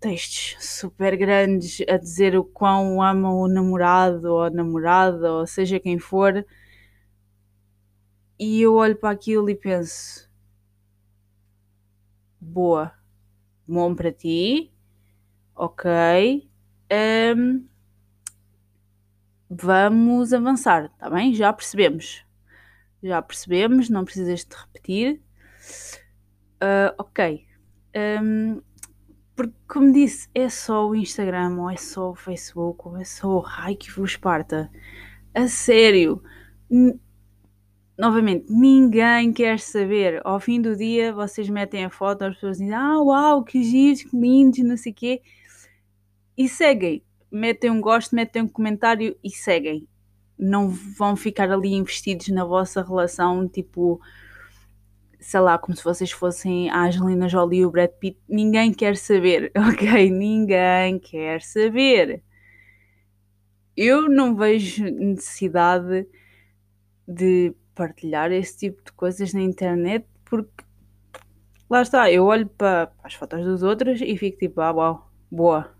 textos 0.00 0.56
super 0.58 1.16
grandes 1.16 1.80
a 1.88 1.96
dizer 1.96 2.36
o 2.36 2.44
quão 2.44 3.00
amam 3.00 3.38
o 3.40 3.48
namorado 3.48 4.32
ou 4.32 4.42
a 4.44 4.50
namorada 4.50 5.32
ou 5.32 5.46
seja 5.46 5.78
quem 5.78 5.98
for, 5.98 6.44
e 8.40 8.62
eu 8.62 8.74
olho 8.74 8.96
para 8.96 9.10
aquilo 9.10 9.50
e 9.50 9.54
penso: 9.54 10.26
boa, 12.40 12.90
bom 13.68 13.94
para 13.94 14.10
ti, 14.10 14.72
ok. 15.54 16.48
Um, 17.36 17.68
vamos 19.48 20.32
avançar, 20.32 20.88
tá 20.96 21.10
bem? 21.10 21.34
Já 21.34 21.52
percebemos. 21.52 22.24
Já 23.02 23.20
percebemos, 23.20 23.90
não 23.90 24.04
precisas 24.06 24.44
de 24.44 24.56
repetir. 24.56 25.20
Uh, 26.62 26.94
ok. 26.98 27.46
Um, 27.94 28.62
porque, 29.36 29.54
como 29.68 29.92
disse, 29.92 30.28
é 30.34 30.48
só 30.48 30.88
o 30.88 30.94
Instagram, 30.94 31.58
ou 31.58 31.70
é 31.70 31.76
só 31.76 32.10
o 32.10 32.14
Facebook, 32.14 32.88
ou 32.88 32.96
é 32.96 33.04
só 33.04 33.28
o 33.28 33.40
raio 33.40 33.76
que 33.76 33.90
vos 33.90 34.16
parta. 34.16 34.70
A 35.34 35.46
sério. 35.46 36.22
Novamente, 38.00 38.46
ninguém 38.48 39.30
quer 39.30 39.60
saber. 39.60 40.22
Ao 40.24 40.40
fim 40.40 40.58
do 40.58 40.74
dia, 40.74 41.12
vocês 41.12 41.50
metem 41.50 41.84
a 41.84 41.90
foto, 41.90 42.22
as 42.22 42.34
pessoas 42.34 42.56
dizem: 42.56 42.72
Ah, 42.72 42.98
uau, 42.98 43.44
que 43.44 43.62
giros, 43.62 44.02
que 44.02 44.16
lindos, 44.16 44.60
não 44.60 44.74
sei 44.74 44.92
o 44.92 44.94
quê. 44.94 45.22
E 46.34 46.48
seguem. 46.48 47.02
Metem 47.30 47.70
um 47.70 47.78
gosto, 47.78 48.16
metem 48.16 48.40
um 48.40 48.48
comentário 48.48 49.14
e 49.22 49.28
seguem. 49.28 49.86
Não 50.38 50.70
vão 50.70 51.14
ficar 51.14 51.50
ali 51.50 51.74
investidos 51.74 52.28
na 52.28 52.42
vossa 52.42 52.82
relação, 52.82 53.46
tipo 53.46 54.00
sei 55.18 55.40
lá, 55.40 55.58
como 55.58 55.76
se 55.76 55.84
vocês 55.84 56.10
fossem 56.10 56.70
a 56.70 56.86
Angelina 56.86 57.28
Jolie 57.28 57.60
e 57.60 57.66
o 57.66 57.70
Brad 57.70 57.90
Pitt, 57.90 58.18
ninguém 58.26 58.72
quer 58.72 58.96
saber, 58.96 59.52
ok? 59.68 60.10
Ninguém 60.10 60.98
quer 60.98 61.42
saber. 61.42 62.22
Eu 63.76 64.08
não 64.08 64.34
vejo 64.34 64.84
necessidade 64.84 66.06
de 67.06 67.54
partilhar 67.80 68.30
esse 68.30 68.58
tipo 68.58 68.84
de 68.84 68.92
coisas 68.92 69.32
na 69.32 69.40
internet 69.40 70.04
porque 70.26 70.62
lá 71.70 71.80
está, 71.80 72.12
eu 72.12 72.26
olho 72.26 72.46
para, 72.46 72.92
as 73.02 73.14
fotos 73.14 73.42
dos 73.42 73.62
outros 73.62 74.02
e 74.02 74.18
fico 74.18 74.38
tipo, 74.38 74.60
ah, 74.60 74.70
uau, 74.70 75.10
boa. 75.30 75.74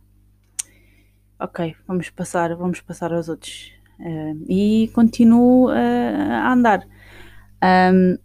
Ok, 1.39 1.77
vamos 1.87 2.09
passar, 2.09 2.57
vamos 2.57 2.81
passar 2.81 3.13
aos 3.13 3.29
outros. 3.29 3.71
Uh, 3.99 4.45
e 4.49 4.89
continuo 4.95 5.69
uh, 5.69 5.73
a 5.73 6.53
andar. 6.55 6.89
Um, 7.63 8.17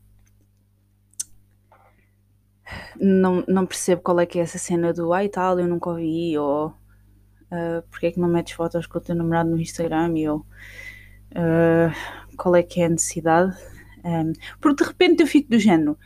não, 2.97 3.43
não 3.45 3.65
percebo 3.65 4.01
qual 4.01 4.21
é 4.21 4.25
que 4.25 4.39
é 4.39 4.41
essa 4.41 4.57
cena 4.57 4.93
do 4.93 5.11
ai 5.11 5.27
tal, 5.27 5.59
eu 5.59 5.67
nunca 5.67 5.89
ouvi, 5.89 6.37
ou 6.37 6.67
uh, 6.67 7.81
porque 7.91 8.07
é 8.07 8.11
que 8.11 8.21
não 8.21 8.29
metes 8.29 8.53
fotos 8.53 8.87
com 8.87 8.99
o 8.99 9.01
teu 9.01 9.15
namorado 9.15 9.49
no 9.49 9.59
Instagram, 9.59 10.17
e 10.17 10.29
ou 10.29 10.37
uh, 10.37 12.24
qual 12.35 12.55
é 12.55 12.63
que 12.63 12.81
é 12.81 12.85
a 12.85 12.89
necessidade. 12.89 13.55
Um, 14.03 14.33
porque 14.61 14.83
de 14.83 14.89
repente 14.89 15.21
eu 15.21 15.27
fico 15.27 15.49
do 15.49 15.59
género, 15.59 15.97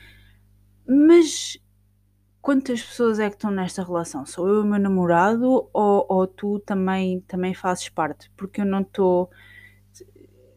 mas 0.87 1.57
quantas 2.41 2.81
pessoas 2.81 3.19
é 3.19 3.29
que 3.29 3.35
estão 3.35 3.51
nesta 3.51 3.83
relação? 3.83 4.25
Sou 4.25 4.47
eu 4.47 4.61
o 4.61 4.65
meu 4.65 4.79
namorado 4.79 5.69
ou, 5.73 6.05
ou 6.07 6.27
tu 6.27 6.59
também, 6.59 7.21
também 7.21 7.53
fazes 7.53 7.89
parte? 7.89 8.31
Porque 8.37 8.61
eu 8.61 8.65
não 8.65 8.81
estou 8.81 9.29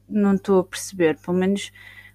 não 0.09 0.35
estou 0.35 0.61
a 0.61 0.65
perceber, 0.65 1.19
pelo 1.21 1.37
menos 1.37 1.73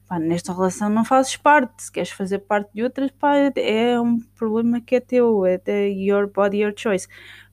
pá, 0.08 0.20
nesta 0.20 0.54
relação 0.54 0.90
não 0.90 1.04
fazes 1.04 1.36
parte, 1.36 1.84
se 1.84 1.92
queres 1.92 2.12
fazer 2.12 2.40
parte 2.40 2.72
de 2.74 2.84
outras, 2.84 3.12
pá, 3.12 3.36
é 3.56 4.00
um 4.00 4.20
problema 4.36 4.80
que 4.80 4.96
é 4.96 5.00
teu, 5.00 5.46
é 5.46 5.60
your 5.90 6.32
body, 6.32 6.60
your 6.60 6.74
choice. 6.76 7.08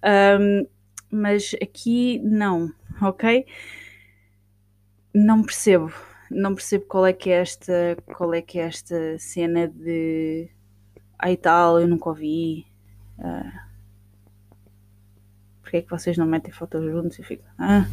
Um, 0.05 0.67
mas 1.11 1.55
aqui 1.63 2.21
não, 2.23 2.71
ok? 3.01 3.47
Não 5.15 5.43
percebo, 5.43 5.93
não 6.31 6.55
percebo 6.55 6.87
qual 6.87 7.07
é 7.07 7.13
que 7.13 7.31
é 7.31 7.41
esta, 7.41 7.97
qual 8.17 8.35
é 8.35 8.43
que 8.43 8.59
é 8.59 8.63
esta 8.65 9.19
cena 9.19 9.69
de 9.69 10.51
ai 11.19 11.37
tal, 11.37 11.81
eu 11.81 11.89
nunca 11.89 12.09
ouvi. 12.09 12.67
Uh, 13.19 13.65
porque 15.63 15.79
é 15.79 15.83
que 15.83 15.91
vocês 15.91 16.19
não 16.19 16.27
metem 16.27 16.53
fotos 16.53 16.83
juntos 16.85 17.19
e 17.19 17.23
fico, 17.23 17.45
ah, 17.59 17.87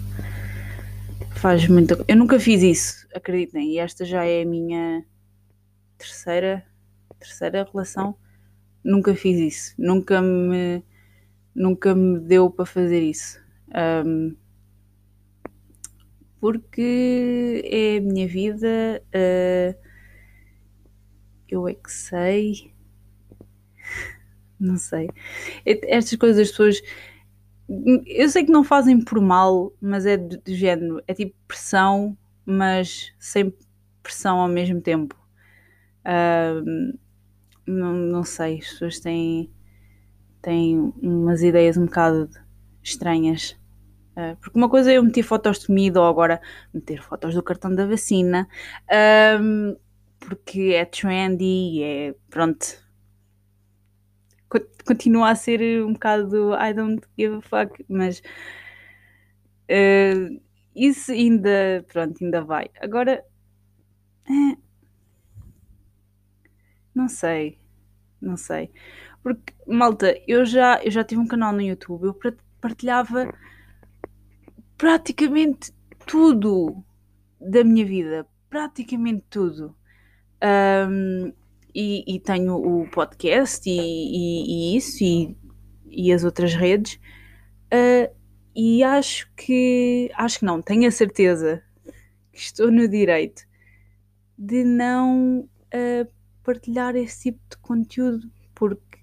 Faz 1.36 1.68
muita 1.68 2.04
Eu 2.08 2.18
nunca 2.18 2.40
fiz 2.40 2.62
isso, 2.62 3.08
acreditem. 3.16 3.72
E 3.72 3.80
esta 3.80 4.06
já 4.06 4.24
é 4.24 4.44
a 4.44 4.46
minha 4.46 5.04
terceira, 5.98 6.64
terceira 7.20 7.68
relação. 7.72 8.16
Nunca 8.84 9.16
fiz 9.16 9.40
isso. 9.40 9.74
Nunca 9.78 10.22
me, 10.22 10.84
nunca 11.56 11.96
me 11.96 12.20
deu 12.20 12.50
para 12.50 12.66
fazer 12.66 13.02
isso. 13.02 13.40
Um, 14.06 14.36
porque 16.42 17.62
é 17.64 17.98
a 18.00 18.02
minha 18.02 18.28
vida. 18.28 19.02
Uh, 19.16 19.80
eu 21.48 21.68
é 21.68 21.74
que 21.76 21.92
sei. 21.92 22.74
Não 24.60 24.78
sei. 24.78 25.10
Estas 25.66 26.18
coisas 26.18 26.42
as 26.42 26.50
pessoas 26.50 26.82
eu 28.06 28.30
sei 28.30 28.44
que 28.44 28.52
não 28.52 28.66
fazem 28.66 29.00
por 29.02 29.22
mal, 29.22 29.74
mas 29.80 30.06
é 30.06 30.18
do, 30.18 30.38
do 30.38 30.54
género, 30.54 31.02
é 31.08 31.14
tipo 31.14 31.34
pressão, 31.48 32.18
mas 32.46 33.14
sem 33.18 33.54
pressão 34.04 34.40
ao 34.40 34.48
mesmo 34.50 34.82
tempo. 34.82 35.16
Uh, 36.06 36.98
não, 37.66 37.94
não 37.94 38.24
sei, 38.24 38.60
as 38.60 38.68
pessoas 38.72 39.00
têm, 39.00 39.50
têm 40.42 40.94
umas 41.02 41.42
ideias 41.44 41.78
um 41.78 41.86
bocado 41.86 42.30
estranhas. 42.84 43.58
Uh, 44.12 44.36
porque 44.42 44.58
uma 44.58 44.70
coisa 44.70 44.92
é 44.92 44.98
eu 44.98 45.04
meter 45.04 45.24
fotos 45.24 45.60
de 45.60 45.68
comida 45.68 46.02
ou 46.02 46.08
agora 46.08 46.42
meter 46.74 47.02
fotos 47.02 47.34
do 47.34 47.42
cartão 47.42 47.74
da 47.74 47.86
vacina, 47.86 48.48
uh, 48.88 49.80
porque 50.20 50.74
é 50.76 50.86
trendy, 50.86 51.82
é 51.82 52.16
pronto, 52.30 52.82
continua 54.86 55.32
a 55.32 55.36
ser 55.36 55.84
um 55.86 55.94
bocado 55.94 56.54
I 56.56 56.74
don't 56.74 57.02
give 57.18 57.36
a 57.36 57.42
fuck, 57.42 57.86
mas 57.88 58.22
uh, 59.70 60.42
isso 60.76 61.12
ainda, 61.12 61.86
pronto, 61.88 62.24
ainda 62.24 62.44
vai. 62.44 62.70
Agora, 62.80 63.24
é, 64.28 64.58
não 66.94 67.08
sei, 67.08 67.60
não 68.22 68.38
sei. 68.38 68.72
Porque, 69.24 69.54
malta, 69.68 70.16
eu 70.28 70.46
já, 70.46 70.84
eu 70.84 70.92
já 70.92 71.04
tive 71.04 71.22
um 71.22 71.28
canal 71.28 71.54
no 71.54 71.62
YouTube, 71.62 72.06
eu 72.06 72.20
partilhava 72.60 73.34
praticamente 74.82 75.72
tudo 76.08 76.84
da 77.40 77.64
minha 77.64 77.86
vida, 77.86 78.26
praticamente 78.50 79.24
tudo. 79.30 79.76
Um, 80.90 81.32
e, 81.74 82.16
e 82.16 82.20
tenho 82.20 82.56
o 82.56 82.90
podcast 82.90 83.70
e, 83.70 83.72
e, 83.72 84.74
e 84.74 84.78
isso 84.78 85.04
e, 85.86 86.12
as 86.12 86.24
outras 86.24 86.56
redes. 86.56 86.96
Uh, 87.72 88.12
e 88.56 88.84
acho 88.84 89.32
que 89.36 90.10
acho 90.16 90.40
que 90.40 90.46
não, 90.46 90.64
tenho 90.64 90.88
a 90.88 90.92
certeza 90.92 91.64
que 92.34 92.40
estou 92.40 92.72
no 92.72 92.88
direito 92.88 93.44
de 94.36 94.64
não 94.64 95.42
uh, 95.42 96.12
partilhar 96.44 96.96
esse 96.96 97.32
tipo 97.32 97.40
de 97.52 97.58
conteúdo 97.58 98.32
porque 98.56 98.98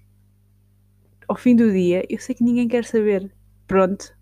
ao 1.25 1.37
fim 1.37 1.55
do 1.55 1.71
dia 1.71 2.05
eu 2.09 2.19
sei 2.19 2.35
que 2.35 2.43
ninguém 2.43 2.67
quer 2.67 2.83
saber. 2.83 3.33
Pronto 3.65 4.18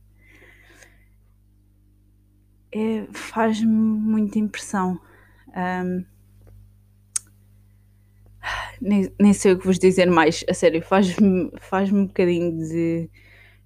é, 2.79 3.07
faz-me 3.11 3.71
muita 3.71 4.39
impressão 4.39 4.99
um, 5.57 6.05
nem, 8.81 9.11
nem 9.19 9.33
sei 9.33 9.53
o 9.53 9.59
que 9.59 9.65
vos 9.65 9.79
dizer 9.79 10.09
mais, 10.09 10.43
a 10.49 10.53
sério, 10.53 10.81
faz-me 10.81 11.51
faz 11.59 11.91
um 11.91 12.05
bocadinho 12.05 12.57
de, 12.57 13.09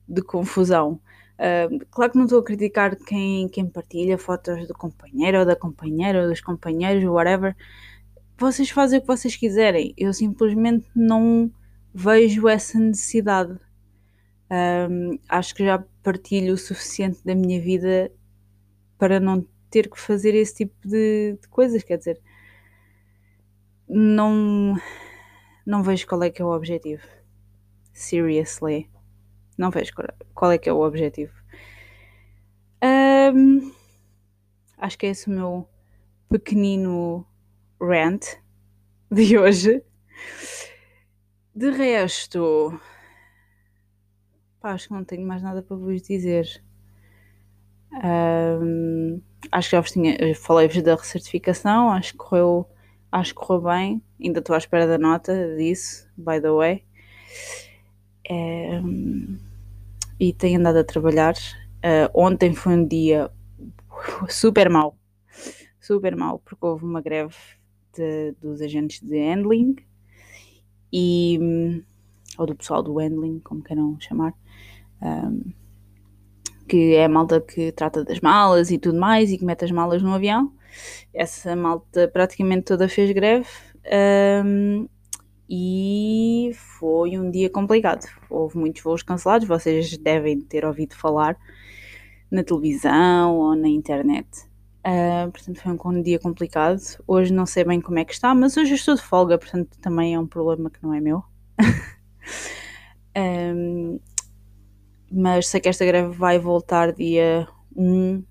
de 0.07 0.21
confusão. 0.21 0.99
Uh, 1.37 1.83
claro 1.89 2.11
que 2.11 2.17
não 2.17 2.25
estou 2.25 2.39
a 2.39 2.43
criticar 2.43 2.95
quem, 2.95 3.49
quem 3.49 3.67
partilha 3.67 4.17
fotos 4.17 4.67
do 4.67 4.73
companheiro 4.73 5.39
ou 5.39 5.45
da 5.45 5.55
companheira 5.55 6.23
ou 6.23 6.29
dos 6.29 6.39
companheiros, 6.39 7.03
whatever. 7.03 7.55
Vocês 8.37 8.69
fazem 8.69 8.99
o 8.99 9.01
que 9.01 9.07
vocês 9.07 9.35
quiserem. 9.35 9.93
Eu 9.97 10.13
simplesmente 10.13 10.87
não 10.95 11.51
vejo 11.93 12.47
essa 12.47 12.79
necessidade. 12.79 13.57
Um, 14.89 15.17
acho 15.29 15.55
que 15.55 15.65
já 15.65 15.83
partilho 16.03 16.53
o 16.53 16.57
suficiente 16.57 17.19
da 17.23 17.33
minha 17.33 17.59
vida 17.59 18.11
para 19.01 19.19
não 19.19 19.43
ter 19.71 19.89
que 19.89 19.99
fazer 19.99 20.35
esse 20.35 20.57
tipo 20.57 20.87
de, 20.87 21.35
de 21.41 21.47
coisas. 21.47 21.81
Quer 21.81 21.97
dizer, 21.97 22.21
não, 23.89 24.75
não 25.65 25.81
vejo 25.81 26.05
qual 26.05 26.21
é 26.21 26.29
que 26.29 26.39
é 26.39 26.45
o 26.45 26.55
objetivo. 26.55 27.01
Seriously. 27.91 28.91
Não 29.57 29.71
vejo 29.71 29.91
qual 30.35 30.51
é 30.51 30.59
que 30.59 30.69
é 30.69 30.73
o 30.73 30.85
objetivo. 30.85 31.33
Um, 33.33 33.73
acho 34.77 34.99
que 34.99 35.07
é 35.07 35.09
esse 35.09 35.27
o 35.27 35.31
meu 35.31 35.67
pequenino 36.29 37.25
rant 37.81 38.23
de 39.11 39.35
hoje. 39.35 39.83
De 41.55 41.71
resto, 41.71 42.79
pá, 44.59 44.73
acho 44.73 44.89
que 44.89 44.93
não 44.93 45.03
tenho 45.03 45.25
mais 45.25 45.41
nada 45.41 45.63
para 45.63 45.75
vos 45.75 46.03
dizer. 46.03 46.63
Um, 47.93 49.21
acho 49.51 49.69
que 49.69 49.75
já 49.75 49.81
vos 49.81 49.91
tinha, 49.91 50.17
falei-vos 50.35 50.81
da 50.81 50.95
recertificação, 50.95 51.89
acho 51.89 52.13
que 52.13 52.17
correu 52.17 52.67
acho 53.11 53.33
que 53.33 53.41
correu 53.41 53.61
bem, 53.63 54.01
ainda 54.23 54.39
estou 54.39 54.55
à 54.55 54.57
espera 54.57 54.87
da 54.87 54.97
nota 54.97 55.55
disso, 55.57 56.07
by 56.17 56.39
the 56.39 56.51
way. 56.51 56.85
É, 58.29 58.81
e 60.19 60.31
tenho 60.31 60.59
andado 60.59 60.77
a 60.77 60.83
trabalhar. 60.83 61.33
Uh, 61.83 62.07
ontem 62.13 62.53
foi 62.53 62.73
um 62.73 62.87
dia 62.87 63.29
super 64.29 64.69
mal. 64.69 64.97
Super 65.79 66.15
mal, 66.15 66.39
porque 66.39 66.65
houve 66.65 66.85
uma 66.85 67.01
greve 67.01 67.35
de, 67.93 68.31
dos 68.39 68.61
agentes 68.61 69.01
de 69.01 69.17
handling 69.17 69.75
e 70.93 71.83
ou 72.37 72.45
do 72.45 72.55
pessoal 72.55 72.81
do 72.81 72.97
handling, 72.97 73.39
como 73.39 73.61
queiram 73.61 73.99
chamar, 73.99 74.33
um, 75.01 75.51
que 76.71 76.95
é 76.95 77.03
a 77.03 77.09
malta 77.09 77.41
que 77.41 77.69
trata 77.73 78.01
das 78.01 78.21
malas 78.21 78.71
e 78.71 78.77
tudo 78.77 78.97
mais 78.97 79.29
e 79.29 79.37
que 79.37 79.43
mete 79.43 79.65
as 79.65 79.71
malas 79.71 80.01
no 80.01 80.13
avião. 80.13 80.53
Essa 81.13 81.53
malta 81.53 82.07
praticamente 82.07 82.63
toda 82.63 82.87
fez 82.87 83.11
greve 83.11 83.45
um, 84.45 84.87
e 85.49 86.51
foi 86.79 87.19
um 87.19 87.29
dia 87.29 87.49
complicado. 87.49 88.07
Houve 88.29 88.57
muitos 88.57 88.81
voos 88.81 89.03
cancelados, 89.03 89.45
vocês 89.45 89.97
devem 89.97 90.39
ter 90.39 90.63
ouvido 90.63 90.95
falar 90.95 91.35
na 92.31 92.41
televisão 92.41 93.35
ou 93.35 93.53
na 93.53 93.67
internet. 93.67 94.29
Uh, 94.79 95.29
portanto, 95.29 95.59
foi 95.59 95.93
um 95.93 96.01
dia 96.01 96.19
complicado. 96.19 96.79
Hoje 97.05 97.33
não 97.33 97.45
sei 97.45 97.65
bem 97.65 97.81
como 97.81 97.99
é 97.99 98.05
que 98.05 98.13
está, 98.13 98.33
mas 98.33 98.55
hoje 98.55 98.75
estou 98.75 98.95
de 98.95 99.01
folga, 99.01 99.37
portanto, 99.37 99.77
também 99.81 100.13
é 100.13 100.19
um 100.19 100.25
problema 100.25 100.69
que 100.69 100.81
não 100.81 100.93
é 100.93 101.01
meu. 101.01 101.21
um, 103.17 103.99
mas 105.11 105.47
sei 105.47 105.59
que 105.59 105.69
esta 105.69 105.85
greve 105.85 106.15
vai 106.15 106.39
voltar 106.39 106.93
dia 106.93 107.47
1 107.75 108.23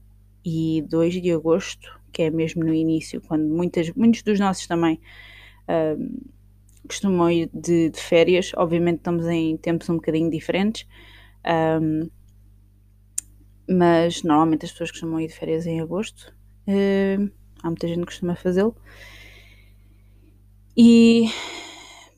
e 0.45 0.83
2 0.89 1.21
de 1.21 1.33
agosto, 1.33 2.01
que 2.13 2.23
é 2.23 2.31
mesmo 2.31 2.65
no 2.65 2.73
início, 2.73 3.21
quando 3.21 3.45
muitas, 3.49 3.91
muitos 3.91 4.23
dos 4.23 4.41
nossos 4.41 4.67
também 4.67 5.01
um, 5.69 6.19
costumam 6.87 7.31
ir 7.31 7.51
de, 7.53 7.91
de, 7.91 8.01
férias. 8.01 8.53
Obviamente 8.57 8.99
estamos 8.99 9.27
em 9.27 9.57
tempos 9.57 9.89
um 9.91 9.97
bocadinho 9.97 10.31
diferentes, 10.31 10.87
um, 11.81 12.09
mas 13.69 14.23
normalmente 14.23 14.65
as 14.65 14.73
pessoas 14.73 14.91
costumam 14.91 15.21
ir 15.21 15.29
de 15.29 15.35
férias 15.35 15.67
em 15.67 15.81
agosto. 15.81 16.35
Uh, 16.67 17.31
há 17.63 17.67
muita 17.67 17.87
gente 17.87 18.01
que 18.01 18.07
costuma 18.07 18.35
fazê-lo. 18.35 18.75
E 20.77 21.29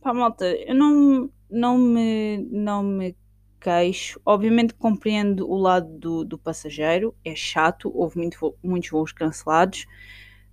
pá, 0.01 0.15
malta, 0.15 0.47
eu 0.47 0.75
não, 0.75 1.31
não, 1.51 1.79
me, 1.79 2.39
não 2.51 2.83
me 2.83 3.17
queixo. 3.63 4.21
Obviamente 4.27 4.75
compreendo 4.75 5.49
o 5.49 5.57
lado 5.57 5.89
do, 5.99 6.25
do 6.25 6.37
passageiro, 6.37 7.15
é 7.25 7.35
chato, 7.35 7.91
houve 7.95 8.19
muito, 8.19 8.55
muitos 8.63 8.91
voos 8.91 9.13
cancelados. 9.13 9.87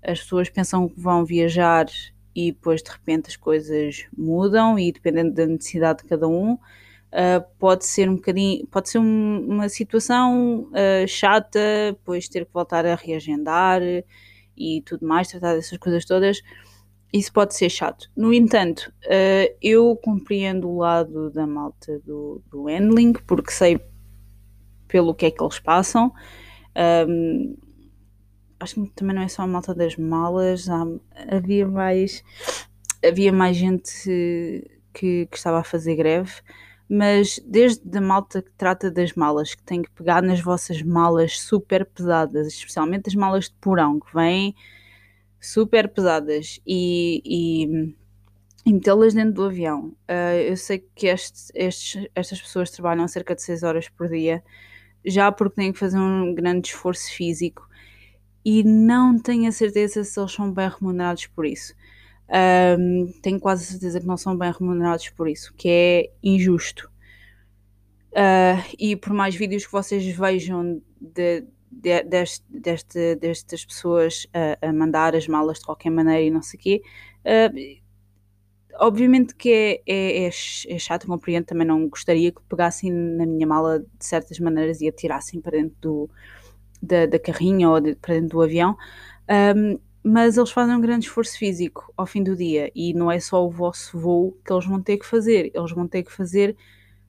As 0.03 0.19
pessoas 0.19 0.49
pensam 0.49 0.87
que 0.87 0.99
vão 0.99 1.25
viajar 1.25 1.87
e 2.35 2.51
depois 2.51 2.81
de 2.81 2.91
repente 2.91 3.27
as 3.27 3.35
coisas 3.35 4.05
mudam 4.15 4.77
e 4.77 4.91
dependendo 4.91 5.33
da 5.33 5.45
necessidade 5.45 6.03
de 6.03 6.09
cada 6.09 6.27
um, 6.27 6.53
uh, 6.53 6.59
pode 7.57 7.85
ser 7.85 8.09
um 8.09 8.15
bocadinho, 8.15 8.65
pode 8.67 8.89
ser 8.89 8.99
um, 8.99 9.45
uma 9.47 9.67
situação 9.67 10.69
uh, 10.69 11.07
chata, 11.07 11.59
depois 11.91 12.29
ter 12.29 12.45
que 12.45 12.53
voltar 12.53 12.85
a 12.85 12.95
reagendar 12.95 13.81
e 14.55 14.81
tudo 14.85 15.05
mais, 15.05 15.27
tratar 15.27 15.55
dessas 15.55 15.77
coisas 15.77 16.05
todas 16.05 16.41
isso 17.11 17.33
pode 17.33 17.55
ser 17.55 17.69
chato. 17.69 18.09
No 18.15 18.33
entanto, 18.33 18.91
uh, 19.05 19.55
eu 19.61 19.95
compreendo 19.95 20.69
o 20.69 20.77
lado 20.77 21.29
da 21.31 21.47
malta 21.47 21.99
do, 22.05 22.41
do 22.49 22.65
handling, 22.65 23.13
porque 23.13 23.51
sei 23.51 23.79
pelo 24.87 25.13
que 25.13 25.27
é 25.27 25.31
que 25.31 25.41
eles 25.41 25.59
passam. 25.59 26.13
Um, 27.07 27.55
acho 28.59 28.75
que 28.75 28.91
também 28.95 29.15
não 29.15 29.23
é 29.23 29.27
só 29.27 29.43
a 29.43 29.47
malta 29.47 29.73
das 29.73 29.95
malas, 29.95 30.69
há, 30.69 30.85
havia 31.31 31.67
mais 31.67 32.23
havia 33.05 33.31
mais 33.31 33.55
gente 33.55 33.91
que, 34.93 35.25
que, 35.27 35.35
estava 35.35 35.59
a 35.59 35.63
fazer 35.63 35.95
greve, 35.95 36.33
mas 36.89 37.39
desde 37.45 37.97
a 37.97 38.01
malta 38.01 38.41
que 38.41 38.51
trata 38.57 38.91
das 38.91 39.13
malas, 39.13 39.55
que 39.55 39.63
tem 39.63 39.81
que 39.81 39.91
pegar 39.91 40.21
nas 40.21 40.41
vossas 40.41 40.81
malas 40.81 41.39
super 41.39 41.85
pesadas, 41.85 42.47
especialmente 42.47 43.07
as 43.07 43.15
malas 43.15 43.45
de 43.45 43.55
porão, 43.61 43.99
que 43.99 44.13
vêm 44.13 44.53
super 45.39 45.87
pesadas 45.89 46.59
e, 46.65 47.21
e, 47.25 47.95
e 48.65 48.73
metê-las 48.73 49.13
dentro 49.13 49.33
do 49.33 49.43
avião. 49.43 49.95
Uh, 50.09 50.41
eu 50.47 50.57
sei 50.57 50.85
que 50.95 51.07
este, 51.07 51.51
estes, 51.55 52.07
estas 52.13 52.41
pessoas 52.41 52.71
trabalham 52.71 53.07
cerca 53.07 53.35
de 53.35 53.41
6 53.41 53.63
horas 53.63 53.89
por 53.89 54.09
dia, 54.09 54.43
já 55.05 55.31
porque 55.31 55.55
têm 55.55 55.71
que 55.71 55.79
fazer 55.79 55.97
um 55.97 56.33
grande 56.35 56.69
esforço 56.69 57.11
físico 57.13 57.67
e 58.43 58.63
não 58.63 59.17
tenho 59.19 59.47
a 59.47 59.51
certeza 59.51 60.03
se 60.03 60.19
eles 60.19 60.31
são 60.31 60.51
bem 60.51 60.69
remunerados 60.69 61.27
por 61.27 61.45
isso. 61.45 61.73
Um, 62.77 63.11
tenho 63.21 63.39
quase 63.39 63.65
certeza 63.65 63.99
que 63.99 64.05
não 64.05 64.17
são 64.17 64.37
bem 64.37 64.51
remunerados 64.51 65.09
por 65.09 65.27
isso, 65.27 65.53
que 65.55 65.67
é 65.69 66.11
injusto. 66.21 66.89
Uh, 68.11 68.63
e 68.77 68.95
por 68.95 69.13
mais 69.13 69.35
vídeos 69.35 69.65
que 69.65 69.71
vocês 69.71 70.05
vejam 70.05 70.81
de, 70.99 71.43
de, 71.71 72.03
deste, 72.03 72.45
deste, 72.49 73.15
destas 73.15 73.65
pessoas 73.65 74.27
a, 74.33 74.67
a, 74.67 74.73
mandar 74.73 75.15
as 75.15 75.27
malas 75.27 75.59
de 75.59 75.65
qualquer 75.65 75.89
maneira 75.89 76.21
e 76.21 76.31
não 76.31 76.41
sei 76.41 76.59
o 76.59 76.63
quê. 76.63 76.81
Uh, 77.25 77.79
obviamente 78.79 79.35
que 79.35 79.49
é, 79.51 79.81
é, 79.85 80.23
é, 80.25 80.27
é 80.27 80.79
chato, 80.79 81.05
compreendo, 81.05 81.45
também 81.45 81.67
não 81.67 81.87
gostaria 81.87 82.31
que 82.31 82.41
pegassem 82.49 82.91
na 82.91 83.25
minha 83.25 83.45
mala 83.45 83.79
de 83.79 84.05
certas 84.05 84.39
maneiras 84.39 84.81
e 84.81 84.87
a 84.87 84.91
tirassem 84.91 85.41
para 85.41 85.57
dentro 85.57 85.75
do, 85.81 86.09
da, 86.81 87.05
da 87.05 87.19
carrinha 87.19 87.69
ou 87.69 87.79
de, 87.79 87.95
para 87.95 88.15
dentro 88.15 88.29
do 88.29 88.41
avião. 88.41 88.77
Um, 89.55 89.79
mas 90.01 90.37
eles 90.37 90.49
fazem 90.49 90.75
um 90.75 90.81
grande 90.81 91.05
esforço 91.05 91.37
físico 91.37 91.93
ao 91.95 92.05
fim 92.05 92.23
do 92.23 92.35
dia 92.35 92.71
e 92.73 92.93
não 92.93 93.11
é 93.11 93.19
só 93.19 93.45
o 93.45 93.49
vosso 93.49 93.99
voo 93.99 94.37
que 94.45 94.51
eles 94.51 94.65
vão 94.65 94.81
ter 94.81 94.97
que 94.97 95.05
fazer, 95.05 95.51
eles 95.53 95.71
vão 95.71 95.87
ter 95.87 96.03
que 96.03 96.11
fazer 96.11 96.55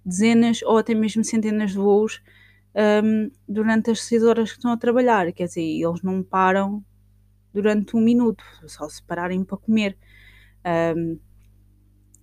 dezenas 0.05 0.61
ou 0.63 0.77
até 0.77 0.93
mesmo 0.93 1.23
centenas 1.23 1.71
de 1.71 1.79
voos 1.79 2.21
um, 2.75 3.31
durante 3.49 3.91
as 3.91 4.03
6 4.03 4.23
horas 4.25 4.51
que 4.51 4.59
estão 4.59 4.73
a 4.73 4.77
trabalhar. 4.77 5.33
Quer 5.33 5.47
dizer, 5.47 5.63
eles 5.63 6.03
não 6.03 6.23
param 6.23 6.85
durante 7.53 7.97
um 7.97 8.01
minuto, 8.01 8.45
só 8.67 8.89
se 8.89 9.03
pararem 9.03 9.45
para 9.45 9.59
comer. 9.59 9.97
Um, 10.97 11.19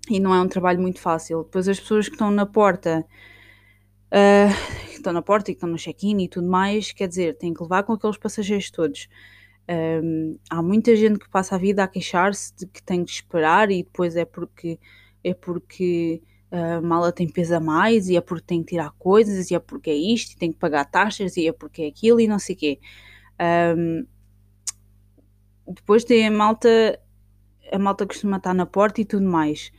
e 0.10 0.20
não 0.20 0.34
é 0.34 0.42
um 0.42 0.48
trabalho 0.48 0.80
muito 0.80 1.00
fácil. 1.00 1.44
Depois 1.44 1.68
as 1.68 1.80
pessoas 1.80 2.08
que 2.08 2.16
estão 2.16 2.32
na 2.32 2.46
porta, 2.46 3.06
uh, 4.08 4.86
que 4.90 4.96
estão 4.96 5.12
na 5.12 5.22
porta 5.22 5.52
e 5.52 5.54
que 5.54 5.58
estão 5.58 5.70
no 5.70 5.78
check-in 5.78 6.24
e 6.24 6.30
tudo 6.30 6.48
mais, 6.48 6.92
quer 6.94 7.08
dizer, 7.08 7.38
têm 7.38 7.54
que 7.54 7.62
levar 7.62 7.84
com 7.84 7.94
aqueles 7.94 8.18
passageiros 8.18 8.72
todos. 8.72 9.08
Um, 9.70 10.40
há 10.50 10.62
muita 10.62 10.96
gente 10.96 11.20
que 11.20 11.30
passa 11.30 11.56
a 11.56 11.58
vida 11.58 11.84
a 11.84 11.88
queixar-se 11.88 12.56
de 12.56 12.66
que 12.68 12.82
tem 12.82 13.04
que 13.04 13.12
esperar 13.12 13.70
e 13.70 13.84
depois 13.84 14.16
é 14.16 14.24
porque 14.24 14.80
é 15.22 15.34
porque 15.34 16.22
a 16.52 16.82
mala 16.82 17.12
tem 17.12 17.28
peso 17.30 17.56
a 17.56 17.60
mais, 17.60 18.10
e 18.10 18.16
é 18.16 18.22
porque 18.22 18.46
tem 18.46 18.64
que 18.64 18.70
tirar 18.70 18.92
coisas, 18.98 19.52
e 19.52 19.56
é 19.56 19.60
porque 19.60 19.90
é 19.90 19.96
isto, 19.96 20.34
e 20.34 20.38
tem 20.38 20.52
que 20.52 20.58
pagar 20.58 20.86
taxas, 20.86 21.36
e 21.38 21.48
é 21.48 21.52
porque 21.52 21.84
é 21.84 21.88
aquilo, 21.88 22.20
e 22.20 22.28
não 22.28 22.40
sei 22.40 22.56
o 22.56 22.58
quê. 22.58 22.80
Um, 23.78 24.06
depois 25.68 26.04
tem 26.04 26.26
a 26.26 26.32
malta, 26.32 27.00
a 27.72 27.78
malta 27.78 28.06
costuma 28.06 28.38
estar 28.38 28.54
na 28.54 28.66
porta 28.66 29.02
e 29.02 29.06
tudo 29.06 29.26
mais. 29.26 29.72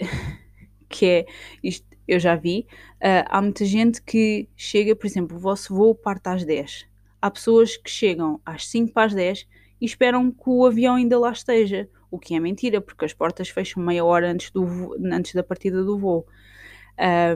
que 0.88 1.04
é, 1.04 1.26
isto 1.62 1.88
eu 2.08 2.18
já 2.18 2.34
vi, 2.34 2.66
uh, 3.02 3.28
há 3.28 3.42
muita 3.42 3.66
gente 3.66 4.00
que 4.00 4.48
chega, 4.56 4.96
por 4.96 5.06
exemplo, 5.06 5.36
o 5.36 5.40
vosso 5.40 5.74
voo 5.74 5.94
parte 5.94 6.26
às 6.28 6.42
10. 6.42 6.88
Há 7.20 7.30
pessoas 7.30 7.76
que 7.76 7.90
chegam 7.90 8.40
às 8.46 8.66
5 8.66 8.94
para 8.94 9.04
as 9.04 9.14
10 9.14 9.46
e 9.78 9.84
esperam 9.84 10.30
que 10.30 10.48
o 10.48 10.64
avião 10.64 10.94
ainda 10.94 11.18
lá 11.18 11.30
esteja 11.30 11.88
o 12.10 12.18
que 12.18 12.34
é 12.34 12.40
mentira, 12.40 12.80
porque 12.80 13.04
as 13.04 13.12
portas 13.12 13.48
fecham 13.48 13.82
meia 13.82 14.04
hora 14.04 14.30
antes, 14.30 14.50
do 14.50 14.96
antes 15.12 15.34
da 15.34 15.42
partida 15.42 15.82
do 15.84 15.98
voo. 15.98 16.26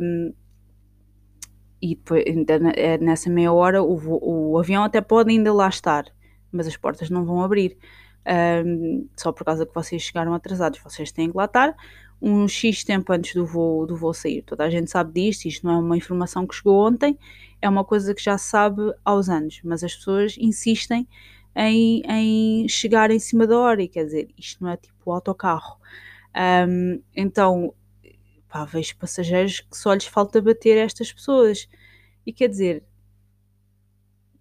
Um, 0.01 0.33
e 1.81 1.97
depois, 1.97 2.25
é, 2.77 2.99
nessa 2.99 3.29
meia 3.29 3.53
hora, 3.53 3.83
o, 3.83 4.53
o, 4.53 4.59
avião 4.59 4.85
até 4.85 5.01
pode 5.01 5.31
ainda 5.31 5.53
lá 5.53 5.69
estar, 5.69 6.05
mas 6.51 6.67
as 6.67 6.77
portas 6.77 7.11
não 7.11 7.25
vão 7.25 7.43
abrir. 7.43 7.77
Um, 8.65 9.09
só 9.17 9.33
por 9.33 9.45
causa 9.45 9.67
que 9.67 9.75
vocês 9.75 10.01
chegaram 10.01 10.33
atrasados, 10.33 10.79
vocês 10.79 11.11
têm 11.11 11.31
que 11.31 11.37
lá 11.37 11.47
estar 11.47 11.75
um 12.23 12.47
X 12.47 12.85
tempo 12.85 13.13
antes 13.13 13.35
do 13.35 13.45
voo, 13.45 13.85
do 13.85 13.97
voo 13.97 14.15
sair. 14.15 14.43
Toda 14.43 14.65
a 14.65 14.71
gente 14.71 14.89
sabe 14.89 15.13
disto, 15.13 15.47
isto 15.47 15.67
não 15.67 15.75
é 15.75 15.79
uma 15.79 15.97
informação 15.97 16.47
que 16.47 16.55
chegou 16.55 16.87
ontem, 16.87 17.19
é 17.61 17.69
uma 17.69 17.85
coisa 17.85 18.15
que 18.15 18.23
já 18.23 18.39
se 18.39 18.49
sabe 18.49 18.81
aos 19.05 19.29
anos, 19.29 19.61
mas 19.65 19.83
as 19.83 19.97
pessoas 19.97 20.37
insistem 20.39 21.09
em, 21.55 22.03
em 22.09 22.69
chegar 22.69 23.11
em 23.11 23.19
cima 23.19 23.47
da 23.47 23.59
hora, 23.59 23.83
e 23.83 23.89
quer 23.89 24.05
dizer, 24.05 24.29
isto 24.39 24.63
não 24.63 24.71
é 24.71 24.77
tipo 24.77 24.97
o 25.07 25.13
autocarro. 25.13 25.79
Um, 26.69 27.03
então, 27.15 27.75
pá, 28.49 28.65
vejo 28.65 28.97
passageiros 28.97 29.61
que 29.61 29.77
só 29.77 29.93
lhes 29.95 30.07
falta 30.07 30.41
bater 30.41 30.77
estas 30.79 31.13
pessoas. 31.13 31.69
E 32.27 32.33
quer 32.33 32.49
dizer, 32.49 32.85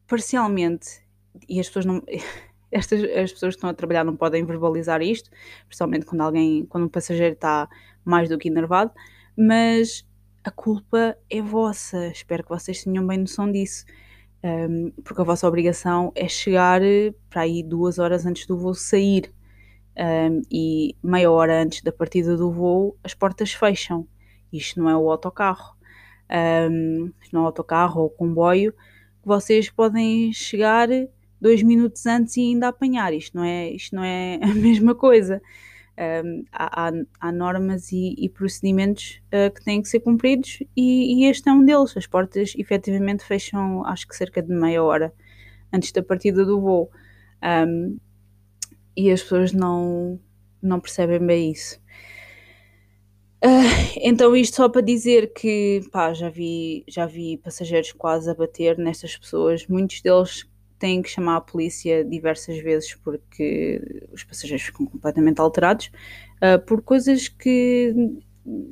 parcialmente, 0.08 1.02
e 1.48 1.60
as 1.60 1.68
pessoas 1.68 1.86
não. 1.86 2.04
Estas, 2.74 3.04
as 3.04 3.34
pessoas 3.34 3.54
que 3.54 3.58
estão 3.58 3.70
a 3.70 3.74
trabalhar 3.74 4.06
não 4.06 4.16
podem 4.16 4.46
verbalizar 4.46 5.02
isto, 5.02 5.30
principalmente 5.68 6.06
quando 6.06 6.22
alguém, 6.22 6.66
quando 6.68 6.86
um 6.86 6.88
passageiro 6.88 7.34
está 7.34 7.68
mais 8.06 8.30
do 8.30 8.38
que 8.38 8.48
enervado, 8.48 8.94
mas 9.38 10.08
a 10.42 10.50
culpa 10.50 11.18
é 11.30 11.42
vossa. 11.42 12.08
Espero 12.08 12.44
que 12.44 12.50
vocês 12.50 12.82
tenham 12.82 13.06
bem 13.06 13.18
noção 13.18 13.52
disso 13.52 13.84
um, 14.44 14.92
porque 15.04 15.22
a 15.22 15.24
vossa 15.24 15.48
obrigação 15.48 16.12
é 16.16 16.28
chegar 16.28 16.82
eh, 16.82 17.14
para 17.30 17.42
aí 17.42 17.62
duas 17.62 18.00
horas 18.00 18.26
antes 18.26 18.48
do 18.48 18.58
voo 18.58 18.74
sair. 18.74 19.32
Um, 19.98 20.42
e 20.50 20.96
meia 21.04 21.30
hora 21.30 21.62
antes 21.62 21.82
da 21.82 21.92
partida 21.92 22.38
do 22.38 22.50
voo 22.50 22.98
as 23.04 23.14
portas 23.14 23.54
fecham. 23.54 24.08
Isto 24.52 24.80
não 24.80 24.90
é 24.90 24.98
o 24.98 25.12
autocarro. 25.12 25.76
Um, 26.30 27.12
isto 27.22 27.34
não 27.34 27.42
é 27.42 27.44
o 27.44 27.48
autocarro 27.48 28.02
ou 28.02 28.08
o 28.08 28.10
comboio. 28.10 28.74
Vocês 29.24 29.70
podem 29.70 30.32
chegar 30.34 30.88
dois 31.40 31.62
minutos 31.62 32.06
antes 32.06 32.38
e 32.38 32.42
ainda 32.42 32.70
apanhar. 32.70 33.14
Isto 33.14 33.38
não 33.38 33.44
é, 33.44 33.70
isto 33.70 33.96
não 33.96 34.04
é 34.04 34.40
a 34.42 34.54
mesma 34.54 34.96
coisa. 34.96 35.42
Um, 35.98 36.46
há, 36.52 36.92
há, 37.20 37.32
normas 37.32 37.92
e, 37.92 38.16
e 38.18 38.30
procedimentos 38.30 39.22
uh, 39.28 39.54
que 39.54 39.64
têm 39.64 39.82
que 39.82 39.90
ser 39.90 40.00
cumpridos 40.00 40.60
e, 40.76 41.26
e, 41.26 41.26
este 41.30 41.48
é 41.50 41.52
um 41.52 41.64
deles. 41.64 41.96
As 41.96 42.08
portas 42.08 42.54
efetivamente 42.58 43.24
fecham, 43.24 43.86
acho 43.86 44.08
que 44.08 44.16
cerca 44.16 44.42
de 44.42 44.54
meia 44.54 44.84
hora 44.84 45.14
antes 45.72 45.92
da 45.92 46.02
partida 46.02 46.46
do 46.46 46.60
voo. 46.60 46.90
Um, 47.44 47.98
e 48.96 49.12
as 49.12 49.22
pessoas 49.22 49.52
não, 49.52 50.20
não 50.62 50.80
percebem 50.80 51.20
bem 51.26 51.52
isso. 51.52 51.80
Uh, 53.44 53.98
então 53.98 54.36
isto 54.36 54.56
só 54.56 54.70
para 54.70 54.82
dizer 54.82 55.34
que 55.34 55.82
pá, 55.92 56.14
já 56.14 56.30
vi, 56.30 56.84
já 56.88 57.06
vi 57.06 57.38
passageiros 57.38 57.92
quase 57.92 58.30
a 58.30 58.36
bater 58.36 58.78
nestas 58.78 59.18
pessoas, 59.18 59.66
muitos 59.68 60.02
deles 60.02 60.48
têm 60.82 61.02
que 61.02 61.10
chamar 61.10 61.38
a 61.38 61.42
polícia 61.42 62.04
diversas 62.04 62.58
vezes 62.58 62.96
porque 62.96 63.80
os 64.12 64.24
passageiros 64.24 64.66
ficam 64.66 64.88
completamente 64.88 65.40
alterados 65.40 65.92
uh, 66.42 66.60
por 66.66 66.82
coisas 66.82 67.28
que 67.28 67.94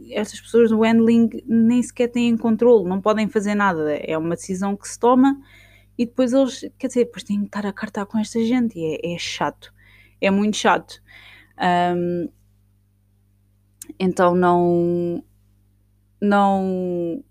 estas 0.10 0.42
pessoas 0.42 0.72
do 0.72 0.84
handling 0.84 1.30
nem 1.46 1.82
sequer 1.84 2.08
têm 2.08 2.36
controle, 2.36 2.90
não 2.90 3.00
podem 3.00 3.30
fazer 3.30 3.54
nada, 3.54 3.94
é 3.94 4.18
uma 4.18 4.36
decisão 4.36 4.76
que 4.76 4.88
se 4.88 5.00
toma 5.00 5.40
e 5.96 6.08
depois 6.08 6.34
eles, 6.34 6.66
quer 6.80 6.88
dizer, 6.88 7.06
depois 7.06 7.24
têm 7.24 7.42
que 7.42 7.46
estar 7.46 7.66
a 7.68 7.72
cartar 7.72 8.08
com 8.08 8.18
esta 8.18 8.44
gente 8.44 8.80
e 8.80 8.96
é, 8.96 9.14
é 9.14 9.18
chato, 9.20 9.72
é 10.20 10.32
muito 10.32 10.58
chato. 10.58 11.00
Um, 11.96 12.28
então 14.00 14.34
não 14.34 15.24
não 16.20 17.24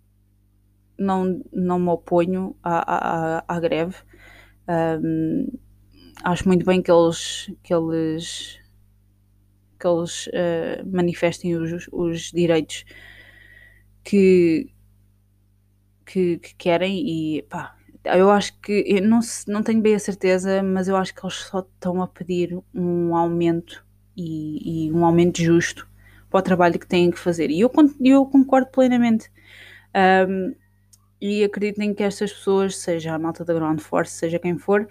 não, 0.99 1.43
não 1.53 1.79
me 1.79 1.89
oponho 1.89 2.57
à, 2.63 3.39
à, 3.39 3.45
à 3.49 3.61
greve. 3.61 3.97
Um, 4.69 5.47
acho 6.23 6.47
muito 6.47 6.65
bem 6.65 6.83
que 6.83 6.91
eles 6.91 7.51
que 7.63 7.73
eles 7.73 8.59
que 9.79 9.87
eles 9.87 10.27
uh, 10.27 10.87
manifestem 10.87 11.55
os, 11.57 11.89
os 11.93 12.33
direitos 12.33 12.85
que, 14.05 14.71
que, 16.05 16.39
que, 16.39 16.55
querem 16.57 16.99
e 17.07 17.43
pá, 17.43 17.77
eu 18.05 18.31
acho 18.31 18.59
que 18.61 18.85
eu 18.87 19.03
não, 19.03 19.21
não 19.47 19.63
tenho 19.63 19.81
bem 19.81 19.95
a 19.95 19.99
certeza, 19.99 20.63
mas 20.63 20.89
eu 20.89 20.97
acho 20.97 21.15
que 21.15 21.25
eles 21.25 21.35
só 21.35 21.61
estão 21.61 22.03
a 22.03 22.09
pedir 22.09 22.59
um 22.75 23.15
aumento 23.15 23.87
e, 24.17 24.87
e 24.89 24.93
um 24.93 25.05
aumento 25.05 25.41
justo 25.43 25.89
para 26.31 26.41
o 26.41 26.43
trabalho 26.43 26.79
que 26.79 26.87
têm 26.87 27.11
que 27.11 27.19
fazer. 27.19 27.51
E 27.51 27.61
eu, 27.61 27.71
eu 28.01 28.27
concordo 28.27 28.69
plenamente. 28.71 29.31
Um, 30.29 30.55
e 31.21 31.45
acreditem 31.45 31.95
que 31.95 32.03
estas 32.03 32.33
pessoas, 32.33 32.77
seja 32.77 33.15
a 33.15 33.19
malta 33.19 33.45
da 33.45 33.55
Ground 33.55 33.81
Force, 33.81 34.13
seja 34.13 34.39
quem 34.39 34.57
for, 34.57 34.89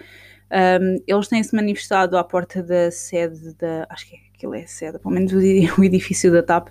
um, 0.49 1.03
eles 1.05 1.27
têm-se 1.27 1.55
manifestado 1.55 2.17
à 2.17 2.23
porta 2.23 2.63
da 2.63 2.89
sede 2.89 3.53
da. 3.55 3.85
Acho 3.89 4.07
que 4.07 4.15
é, 4.15 4.19
aquilo 4.33 4.55
é 4.55 4.63
a 4.63 4.67
sede, 4.67 4.99
pelo 4.99 5.13
menos 5.13 5.33
o, 5.33 5.39
edifício 5.83 6.31
da 6.31 6.41
TAP. 6.41 6.69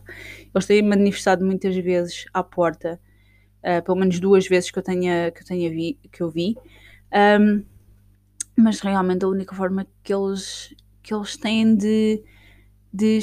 Eles 0.55 0.67
têm 0.67 0.83
manifestado 0.83 1.45
muitas 1.45 1.77
vezes 1.77 2.25
à 2.33 2.43
porta, 2.43 2.99
uh, 3.63 3.83
pelo 3.85 3.99
menos 3.99 4.19
duas 4.19 4.49
vezes 4.49 4.71
que 4.71 4.79
eu 4.79 4.83
tenha, 4.83 5.31
que 5.31 5.43
eu, 5.43 5.47
tenha 5.47 5.71
vi, 5.71 5.99
que 6.11 6.23
eu 6.23 6.31
vi. 6.31 6.57
Um, 7.41 7.65
mas 8.59 8.81
realmente 8.81 9.25
a 9.25 9.29
única 9.29 9.55
forma 9.55 9.87
que 10.03 10.15
eles, 10.15 10.75
que 11.03 11.13
eles 11.13 11.37
têm 11.37 11.77
de, 11.77 12.23
de 12.91 13.21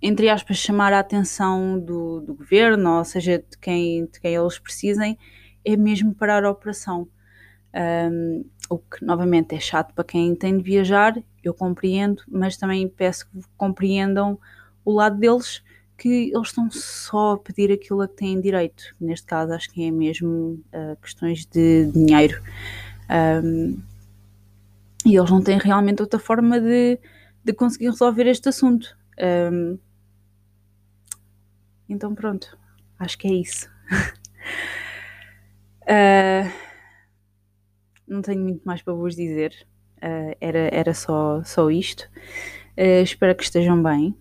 entre 0.00 0.28
aspas, 0.28 0.58
chamar 0.58 0.92
a 0.92 1.00
atenção 1.00 1.80
do, 1.80 2.20
do 2.20 2.34
governo, 2.34 2.98
ou 2.98 3.04
seja, 3.04 3.38
de 3.38 3.58
quem, 3.58 4.06
de 4.06 4.20
quem 4.20 4.34
eles 4.34 4.58
precisem, 4.58 5.18
é 5.64 5.76
mesmo 5.76 6.14
parar 6.14 6.44
a 6.44 6.50
operação. 6.50 7.08
Um, 7.74 8.44
o 8.68 8.78
que, 8.78 9.04
novamente, 9.04 9.54
é 9.54 9.60
chato 9.60 9.94
para 9.94 10.04
quem 10.04 10.34
tem 10.34 10.56
de 10.56 10.62
viajar, 10.62 11.16
eu 11.42 11.54
compreendo, 11.54 12.22
mas 12.28 12.56
também 12.56 12.88
peço 12.88 13.28
que 13.28 13.40
compreendam 13.56 14.38
o 14.84 14.92
lado 14.92 15.18
deles, 15.18 15.62
que 15.96 16.30
eles 16.34 16.48
estão 16.48 16.70
só 16.70 17.32
a 17.32 17.38
pedir 17.38 17.70
aquilo 17.72 18.00
a 18.02 18.08
que 18.08 18.14
têm 18.14 18.40
direito. 18.40 18.94
Neste 19.00 19.26
caso, 19.26 19.52
acho 19.52 19.70
que 19.70 19.84
é 19.84 19.90
mesmo 19.90 20.62
uh, 20.72 20.96
questões 21.00 21.44
de 21.44 21.86
dinheiro. 21.92 22.40
Um, 23.44 23.82
e 25.04 25.16
eles 25.16 25.30
não 25.30 25.42
têm 25.42 25.58
realmente 25.58 26.00
outra 26.00 26.18
forma 26.18 26.60
de, 26.60 26.98
de 27.44 27.52
conseguir 27.52 27.90
resolver 27.90 28.26
este 28.26 28.48
assunto. 28.48 28.96
Um, 29.52 29.78
então 31.88 32.14
pronto, 32.14 32.56
acho 32.98 33.18
que 33.18 33.26
é 33.26 33.32
isso. 33.32 33.68
uh, 35.90 36.52
não 38.06 38.22
tenho 38.22 38.42
muito 38.42 38.62
mais 38.64 38.82
para 38.82 38.94
vos 38.94 39.16
dizer. 39.16 39.54
Uh, 39.98 40.34
era, 40.40 40.70
era 40.72 40.94
só, 40.94 41.42
só 41.44 41.70
isto. 41.70 42.08
Uh, 42.76 43.02
espero 43.02 43.34
que 43.34 43.42
estejam 43.42 43.82
bem 43.82 44.16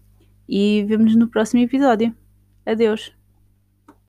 e 0.47 0.83
vemos 0.87 1.15
no 1.15 1.29
próximo 1.29 1.63
episódio. 1.63 2.15
Adeus! 2.65 3.18